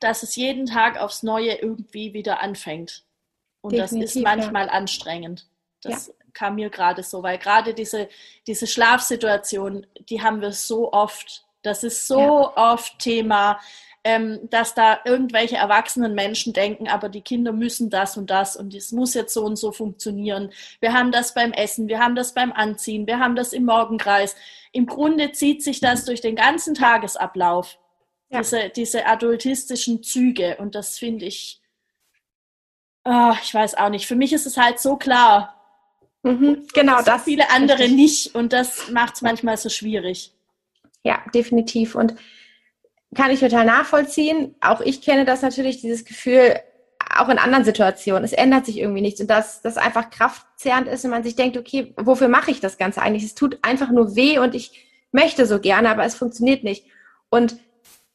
[0.00, 3.04] dass es jeden Tag aufs Neue irgendwie wieder anfängt.
[3.60, 4.72] Und Definitiv, das ist manchmal ja.
[4.72, 5.46] anstrengend.
[5.82, 6.14] Das ja.
[6.32, 8.08] kam mir gerade so, weil gerade diese,
[8.46, 11.44] diese Schlafsituation, die haben wir so oft.
[11.62, 13.60] Das ist so oft Thema
[14.08, 18.74] ähm, dass da irgendwelche erwachsenen Menschen denken, aber die Kinder müssen das und das und
[18.74, 20.50] es muss jetzt so und so funktionieren.
[20.80, 24.34] Wir haben das beim Essen, wir haben das beim Anziehen, wir haben das im Morgenkreis.
[24.72, 27.78] Im Grunde zieht sich das durch den ganzen Tagesablauf,
[28.30, 28.38] ja.
[28.38, 31.60] diese, diese adultistischen Züge und das finde ich,
[33.04, 35.54] oh, ich weiß auch nicht, für mich ist es halt so klar.
[36.22, 37.24] Mhm, genau, das.
[37.24, 37.96] Viele andere richtig.
[37.96, 40.32] nicht und das macht es manchmal so schwierig.
[41.02, 41.94] Ja, definitiv.
[41.94, 42.14] Und
[43.14, 44.54] kann ich total nachvollziehen.
[44.60, 46.56] Auch ich kenne das natürlich, dieses Gefühl,
[47.16, 48.24] auch in anderen Situationen.
[48.24, 51.56] Es ändert sich irgendwie nichts und dass das einfach kraftzehrend ist und man sich denkt,
[51.56, 53.24] okay, wofür mache ich das Ganze eigentlich?
[53.24, 56.84] Es tut einfach nur weh und ich möchte so gerne, aber es funktioniert nicht.
[57.30, 57.56] Und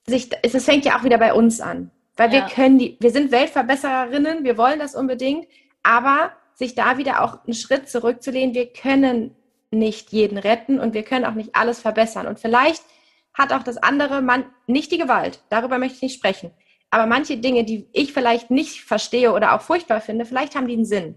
[0.06, 1.92] sich, es fängt ja auch wieder bei uns an.
[2.16, 2.42] Weil ja.
[2.42, 5.48] wir können die, wir sind Weltverbessererinnen, wir wollen das unbedingt,
[5.82, 9.36] aber sich da wieder auch einen Schritt zurückzulehnen, wir können
[9.72, 12.28] nicht jeden retten und wir können auch nicht alles verbessern.
[12.28, 12.84] Und vielleicht
[13.34, 15.44] hat auch das andere man nicht die Gewalt.
[15.50, 16.52] Darüber möchte ich nicht sprechen.
[16.92, 20.76] Aber manche Dinge, die ich vielleicht nicht verstehe oder auch furchtbar finde, vielleicht haben die
[20.76, 21.16] einen Sinn.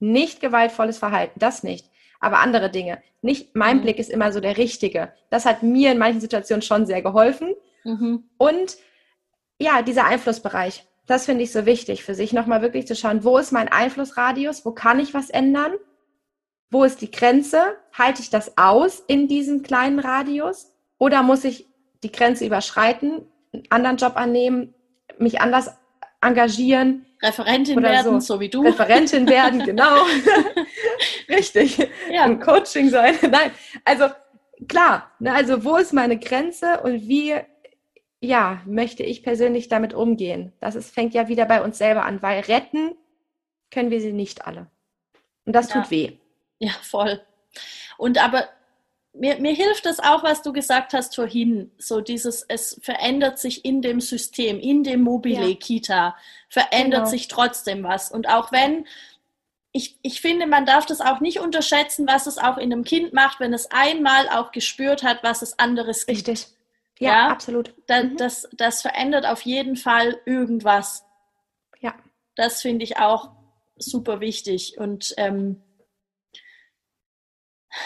[0.00, 1.88] Nicht gewaltvolles Verhalten, das nicht.
[2.18, 3.00] Aber andere Dinge.
[3.20, 3.82] Nicht, mein mhm.
[3.82, 5.12] Blick ist immer so der richtige.
[5.30, 7.54] Das hat mir in manchen Situationen schon sehr geholfen.
[7.84, 8.24] Mhm.
[8.36, 8.76] Und
[9.60, 10.88] ja, dieser Einflussbereich.
[11.06, 14.64] Das finde ich so wichtig für sich, nochmal wirklich zu schauen, wo ist mein Einflussradius,
[14.64, 15.72] wo kann ich was ändern,
[16.70, 20.71] wo ist die Grenze, halte ich das aus in diesem kleinen Radius
[21.02, 21.66] oder muss ich
[22.04, 24.72] die Grenze überschreiten, einen anderen Job annehmen,
[25.18, 25.76] mich anders
[26.20, 27.06] engagieren?
[27.20, 28.34] Referentin werden, so.
[28.34, 28.40] so.
[28.40, 28.62] wie du.
[28.62, 29.96] Referentin werden, genau.
[31.28, 31.78] Richtig.
[32.08, 32.24] Ja.
[32.24, 33.16] Im Coaching sein.
[33.22, 33.50] Nein,
[33.84, 34.10] also
[34.68, 37.34] klar, ne, also wo ist meine Grenze und wie
[38.20, 40.52] ja, möchte ich persönlich damit umgehen?
[40.60, 42.94] Das ist, fängt ja wieder bei uns selber an, weil retten
[43.72, 44.70] können wir sie nicht alle.
[45.46, 45.80] Und das ja.
[45.80, 46.12] tut weh.
[46.60, 47.20] Ja, voll.
[47.98, 48.46] Und aber
[49.14, 53.64] mir, mir hilft das auch, was du gesagt hast vorhin, so dieses, es verändert sich
[53.64, 55.56] in dem System, in dem Mobile ja.
[55.56, 56.16] Kita,
[56.48, 57.10] verändert genau.
[57.10, 58.10] sich trotzdem was.
[58.10, 58.86] Und auch wenn,
[59.72, 63.12] ich, ich finde, man darf das auch nicht unterschätzen, was es auch in einem Kind
[63.12, 66.28] macht, wenn es einmal auch gespürt hat, was es anderes gibt.
[66.28, 66.48] Richtig.
[66.98, 67.74] Ja, ja absolut.
[67.86, 68.16] Da, mhm.
[68.16, 71.04] das, das verändert auf jeden Fall irgendwas.
[71.80, 71.94] Ja.
[72.34, 73.30] Das finde ich auch
[73.76, 74.78] super wichtig.
[74.78, 75.62] Und ähm,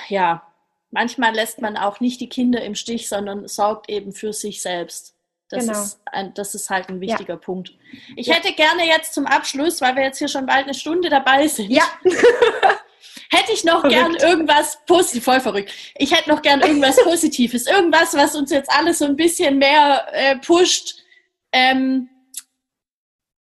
[0.09, 0.43] ja,
[0.91, 5.14] manchmal lässt man auch nicht die Kinder im Stich, sondern sorgt eben für sich selbst.
[5.49, 5.80] Das, genau.
[5.80, 7.41] ist, ein, das ist halt ein wichtiger ja.
[7.41, 7.72] Punkt.
[8.16, 8.34] Ich ja.
[8.34, 11.70] hätte gerne jetzt zum Abschluss, weil wir jetzt hier schon bald eine Stunde dabei sind.
[11.70, 11.84] Ja.
[13.30, 13.95] hätte ich noch verrückt.
[13.95, 15.72] gern irgendwas positiv, voll verrückt.
[15.97, 20.07] Ich hätte noch gern irgendwas Positives, irgendwas, was uns jetzt alles so ein bisschen mehr
[20.12, 20.97] äh, pusht
[21.53, 22.09] ähm,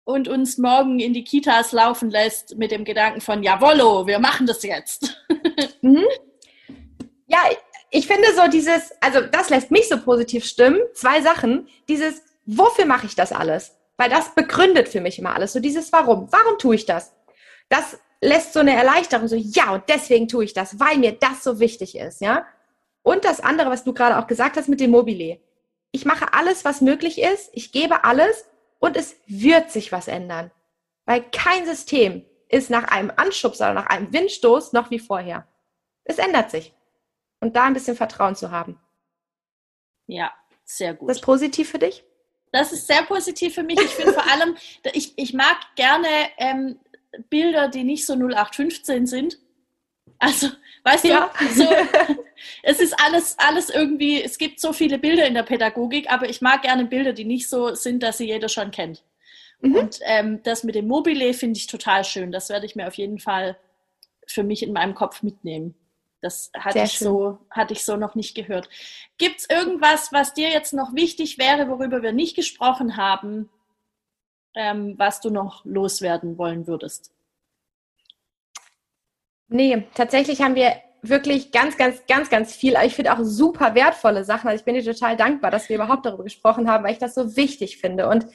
[0.03, 4.45] und uns morgen in die Kitas laufen lässt mit dem Gedanken von, jawollo, wir machen
[4.45, 5.17] das jetzt.
[5.81, 6.05] mhm.
[7.27, 7.39] Ja,
[7.89, 10.79] ich finde so dieses, also das lässt mich so positiv stimmen.
[10.93, 11.67] Zwei Sachen.
[11.87, 13.77] Dieses, wofür mache ich das alles?
[13.97, 15.53] Weil das begründet für mich immer alles.
[15.53, 16.31] So dieses Warum.
[16.31, 17.13] Warum tue ich das?
[17.69, 21.43] Das lässt so eine Erleichterung, so ja, und deswegen tue ich das, weil mir das
[21.43, 22.47] so wichtig ist, ja.
[23.03, 25.39] Und das andere, was du gerade auch gesagt hast mit dem Mobile.
[25.91, 27.49] Ich mache alles, was möglich ist.
[27.53, 28.45] Ich gebe alles
[28.79, 30.51] und es wird sich was ändern.
[31.05, 35.47] Weil kein System ist nach einem Anschubs oder nach einem Windstoß noch wie vorher.
[36.03, 36.73] Es ändert sich
[37.39, 38.79] und da ein bisschen Vertrauen zu haben.
[40.07, 40.31] Ja,
[40.63, 41.09] sehr gut.
[41.09, 42.03] Das ist positiv für dich?
[42.51, 43.79] Das ist sehr positiv für mich.
[43.79, 44.55] Ich finde vor allem,
[44.93, 46.07] ich, ich mag gerne
[46.37, 46.79] ähm,
[47.29, 49.39] Bilder, die nicht so 0815 sind.
[50.19, 50.47] Also,
[50.83, 51.31] weißt ja.
[51.39, 51.67] du, so,
[52.63, 56.41] es ist alles, alles irgendwie, es gibt so viele Bilder in der Pädagogik, aber ich
[56.41, 59.03] mag gerne Bilder, die nicht so sind, dass sie jeder schon kennt.
[59.61, 59.75] Mhm.
[59.75, 62.31] Und ähm, das mit dem Mobile finde ich total schön.
[62.31, 63.57] Das werde ich mir auf jeden Fall
[64.25, 65.75] für mich in meinem Kopf mitnehmen.
[66.21, 68.69] Das hatte ich, so, hatte ich so noch nicht gehört.
[69.17, 73.49] Gibt es irgendwas, was dir jetzt noch wichtig wäre, worüber wir nicht gesprochen haben,
[74.55, 77.13] ähm, was du noch loswerden wollen würdest?
[79.47, 82.75] Nee, tatsächlich haben wir wirklich ganz, ganz, ganz, ganz viel.
[82.83, 84.47] Ich finde auch super wertvolle Sachen.
[84.47, 87.15] Also ich bin dir total dankbar, dass wir überhaupt darüber gesprochen haben, weil ich das
[87.15, 88.09] so wichtig finde.
[88.09, 88.25] Und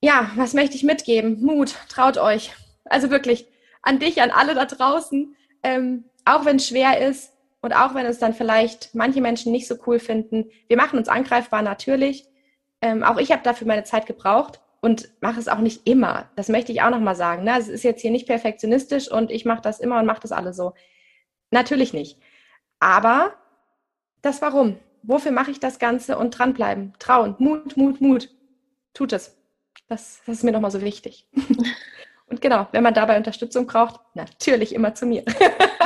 [0.00, 1.40] ja, was möchte ich mitgeben?
[1.40, 2.52] Mut, traut euch.
[2.84, 3.46] Also wirklich
[3.82, 5.36] an dich, an alle da draußen.
[5.62, 9.68] Ähm, auch wenn es schwer ist und auch wenn es dann vielleicht manche Menschen nicht
[9.68, 10.50] so cool finden.
[10.68, 12.26] Wir machen uns angreifbar natürlich.
[12.80, 16.28] Ähm, auch ich habe dafür meine Zeit gebraucht und mache es auch nicht immer.
[16.34, 17.44] Das möchte ich auch nochmal sagen.
[17.44, 17.56] Ne?
[17.58, 20.52] Es ist jetzt hier nicht perfektionistisch und ich mache das immer und mache das alle
[20.52, 20.74] so.
[21.50, 22.18] Natürlich nicht.
[22.80, 23.34] Aber
[24.22, 24.78] das Warum.
[25.04, 26.94] Wofür mache ich das Ganze und dranbleiben?
[26.98, 27.36] Trauen.
[27.38, 28.28] Mut, Mut, Mut.
[28.94, 29.36] Tut es.
[29.88, 31.28] Das, das ist mir nochmal so wichtig.
[32.26, 35.24] und genau, wenn man dabei Unterstützung braucht, natürlich immer zu mir.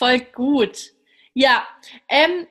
[0.00, 0.94] Voll gut.
[1.34, 1.62] Ja,
[2.08, 2.46] ähm,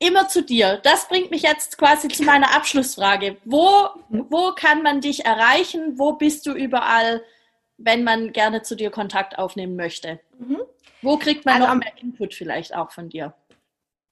[0.00, 0.80] immer zu dir.
[0.82, 3.36] Das bringt mich jetzt quasi zu meiner Abschlussfrage.
[3.44, 4.26] Wo, mhm.
[4.30, 5.96] wo kann man dich erreichen?
[5.96, 7.22] Wo bist du überall,
[7.78, 10.18] wenn man gerne zu dir Kontakt aufnehmen möchte?
[10.40, 10.58] Mhm.
[11.02, 13.32] Wo kriegt man also, noch mehr Input vielleicht auch von dir?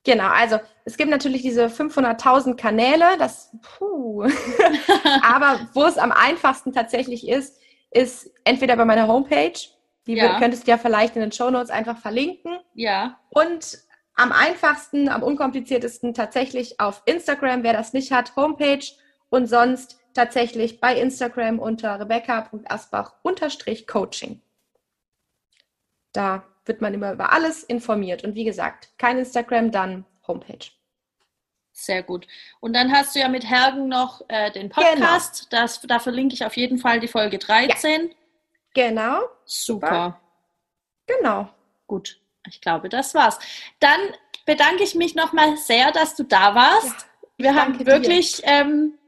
[0.04, 4.22] Genau, also es gibt natürlich diese 500.000 Kanäle, das, puh.
[5.22, 7.58] aber wo es am einfachsten tatsächlich ist,
[7.90, 9.58] ist entweder bei meiner Homepage,
[10.06, 10.38] die ja.
[10.38, 12.58] könntest du ja vielleicht in den Show Notes einfach verlinken.
[12.74, 13.18] Ja.
[13.30, 13.78] Und
[14.14, 18.84] am einfachsten, am unkompliziertesten tatsächlich auf Instagram, wer das nicht hat, Homepage
[19.28, 24.40] und sonst tatsächlich bei Instagram unter rebecca.asbach-coaching.
[26.12, 28.22] Da wird man immer über alles informiert.
[28.24, 30.70] Und wie gesagt, kein Instagram, dann Homepage.
[31.72, 32.28] Sehr gut.
[32.60, 35.50] Und dann hast du ja mit Hergen noch äh, den Podcast.
[35.50, 35.62] Genau.
[35.62, 38.08] Das, da verlinke ich auf jeden Fall die Folge 13.
[38.08, 38.14] Ja.
[38.74, 39.22] Genau.
[39.44, 40.20] Super.
[41.06, 41.48] Genau.
[41.86, 42.20] Gut.
[42.48, 43.38] Ich glaube, das war's.
[43.80, 43.98] Dann
[44.44, 47.06] bedanke ich mich nochmal sehr, dass du da warst.
[47.38, 48.98] Ja, Wir haben wirklich, ähm,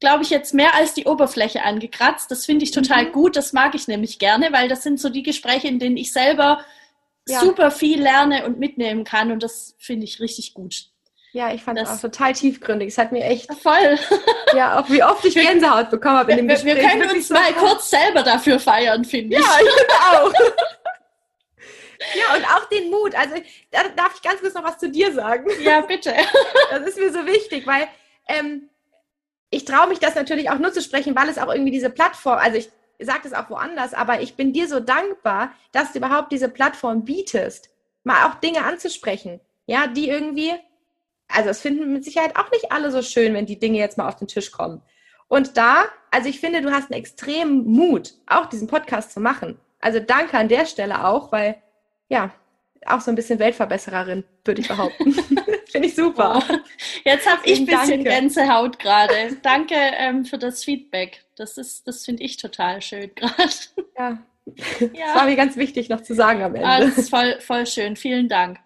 [0.00, 2.30] glaube ich, jetzt mehr als die Oberfläche angekratzt.
[2.30, 3.12] Das finde ich total mhm.
[3.12, 3.36] gut.
[3.36, 6.64] Das mag ich nämlich gerne, weil das sind so die Gespräche, in denen ich selber
[7.28, 7.40] ja.
[7.40, 10.90] super viel lerne und mitnehmen kann und das finde ich richtig gut.
[11.34, 12.90] Ja, ich fand das auch total tiefgründig.
[12.90, 13.98] Es hat mir echt voll.
[14.54, 16.76] Ja, auch wie oft ich Gänsehaut bekommen habe in dem Gespräch.
[16.76, 19.42] Wir, wir können uns mal kurz selber dafür feiern, finde ich.
[19.42, 20.32] Ja, ich finde auch.
[22.14, 23.16] ja, und auch den Mut.
[23.16, 23.34] Also
[23.72, 25.50] da darf ich ganz kurz noch was zu dir sagen.
[25.60, 26.14] Ja, bitte.
[26.70, 27.88] Das ist mir so wichtig, weil
[28.28, 28.70] ähm,
[29.50, 32.38] ich traue mich das natürlich auch nur zu sprechen, weil es auch irgendwie diese Plattform,
[32.38, 32.70] also ich
[33.00, 37.04] sage das auch woanders, aber ich bin dir so dankbar, dass du überhaupt diese Plattform
[37.04, 37.70] bietest,
[38.04, 40.52] mal auch Dinge anzusprechen, ja, die irgendwie,
[41.28, 44.08] also es finden mit Sicherheit auch nicht alle so schön, wenn die Dinge jetzt mal
[44.08, 44.82] auf den Tisch kommen.
[45.28, 49.58] Und da, also ich finde, du hast einen extremen Mut, auch diesen Podcast zu machen.
[49.80, 51.56] Also danke an der Stelle auch, weil,
[52.08, 52.32] ja,
[52.86, 55.12] auch so ein bisschen Weltverbessererin, würde ich behaupten.
[55.72, 56.40] Finde ich super.
[56.48, 56.54] Oh.
[57.04, 58.10] Jetzt habe ich ein bisschen Danke.
[58.10, 59.36] Gänsehaut gerade.
[59.42, 61.24] Danke ähm, für das Feedback.
[61.36, 63.52] Das das finde ich total schön gerade.
[63.98, 64.22] Ja.
[64.92, 65.06] ja.
[65.06, 66.68] Das war mir ganz wichtig noch zu sagen am Ende.
[66.68, 67.96] Ah, das ist voll, voll schön.
[67.96, 68.58] Vielen Dank.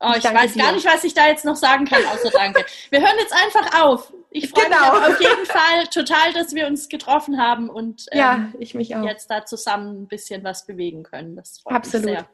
[0.00, 0.62] Oh, ich, ich weiß dir.
[0.62, 2.64] gar nicht, was ich da jetzt noch sagen kann, außer Danke.
[2.90, 4.12] Wir hören jetzt einfach auf.
[4.30, 5.00] Ich freue genau.
[5.00, 8.94] mich auf jeden Fall total, dass wir uns getroffen haben und ähm, ja, ich mich
[8.94, 9.04] auch.
[9.04, 11.36] jetzt da zusammen ein bisschen was bewegen können.
[11.36, 12.06] Das freut Absolut.
[12.06, 12.28] mich sehr.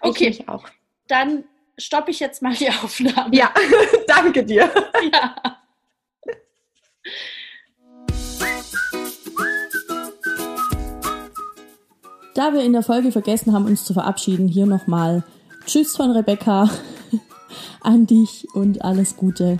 [0.00, 0.64] Okay, ich auch.
[1.08, 1.44] dann
[1.76, 3.34] stoppe ich jetzt mal die Aufnahme.
[3.36, 3.52] Ja,
[4.06, 4.70] danke dir.
[5.12, 5.36] Ja.
[12.34, 15.24] Da wir in der Folge vergessen haben, uns zu verabschieden, hier nochmal
[15.68, 16.70] Tschüss von Rebecca
[17.82, 19.58] an dich und alles Gute.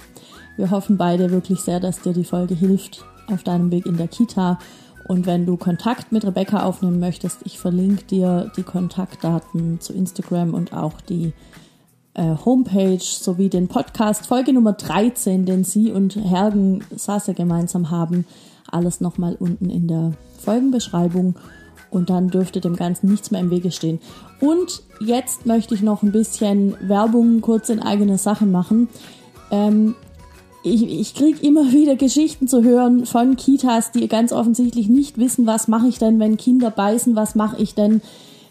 [0.57, 4.09] Wir hoffen beide wirklich sehr, dass dir die Folge hilft auf deinem Weg in der
[4.09, 4.59] Kita
[5.07, 10.55] und wenn du Kontakt mit Rebecca aufnehmen möchtest, ich verlinke dir die Kontaktdaten zu Instagram
[10.55, 11.35] und auch die
[12.15, 18.25] äh, Homepage sowie den Podcast Folge Nummer 13, den sie und Hergen Sasse gemeinsam haben.
[18.67, 21.35] Alles nochmal unten in der Folgenbeschreibung.
[21.91, 24.01] Und dann dürfte dem Ganzen nichts mehr im Wege stehen.
[24.41, 28.89] Und jetzt möchte ich noch ein bisschen Werbung kurz in eigene Sachen machen.
[29.51, 29.95] Ähm,
[30.63, 35.47] ich, ich kriege immer wieder Geschichten zu hören von Kitas, die ganz offensichtlich nicht wissen,
[35.47, 38.03] was mache ich denn, wenn Kinder beißen, was mache ich denn,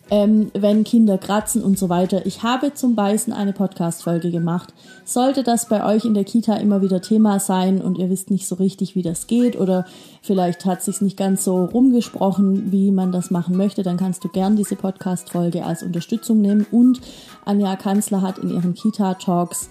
[0.09, 2.25] ähm, wenn Kinder kratzen und so weiter.
[2.25, 4.73] Ich habe zum Beißen eine Podcast-Folge gemacht.
[5.05, 8.47] Sollte das bei euch in der Kita immer wieder Thema sein und ihr wisst nicht
[8.47, 9.85] so richtig, wie das geht oder
[10.21, 14.29] vielleicht hat sich nicht ganz so rumgesprochen, wie man das machen möchte, dann kannst du
[14.29, 16.65] gern diese Podcast-Folge als Unterstützung nehmen.
[16.71, 17.01] Und
[17.45, 19.69] Anja Kanzler hat in ihren Kita-Talks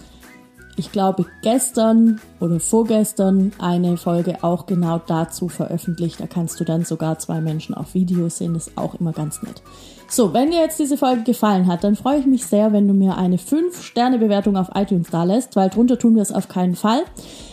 [0.79, 6.19] ich glaube, gestern oder vorgestern eine Folge auch genau dazu veröffentlicht.
[6.19, 8.53] Da kannst du dann sogar zwei Menschen auf Video sehen.
[8.53, 9.63] Das ist auch immer ganz nett.
[10.09, 12.93] So, wenn dir jetzt diese Folge gefallen hat, dann freue ich mich sehr, wenn du
[12.93, 17.01] mir eine 5-Sterne-Bewertung auf iTunes da lässt, weil drunter tun wir es auf keinen Fall.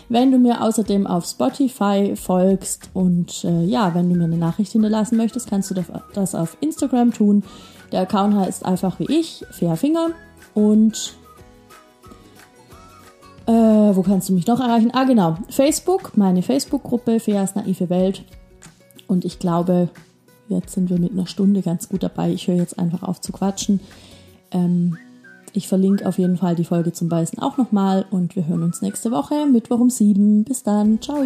[0.09, 4.71] Wenn du mir außerdem auf Spotify folgst und äh, ja, wenn du mir eine Nachricht
[4.71, 5.85] hinterlassen möchtest, kannst du
[6.15, 7.43] das auf Instagram tun.
[7.91, 10.11] Der Account heißt einfach wie ich, Fair Finger.
[10.55, 11.15] Und
[13.47, 14.93] äh, wo kannst du mich noch erreichen?
[14.95, 15.39] Ah, genau.
[15.49, 18.25] Facebook, meine Facebook-Gruppe, Feas naive Welt.
[19.09, 19.89] Und ich glaube,
[20.49, 22.32] Jetzt sind wir mit einer Stunde ganz gut dabei.
[22.32, 23.80] Ich höre jetzt einfach auf zu quatschen.
[24.51, 24.99] Ähm,
[25.53, 28.82] ich verlinke auf jeden Fall die Folge zum Beißen auch nochmal und wir hören uns
[28.82, 30.45] nächste Woche, Mittwoch um sieben.
[30.45, 31.01] Bis dann.
[31.01, 31.22] Ciao.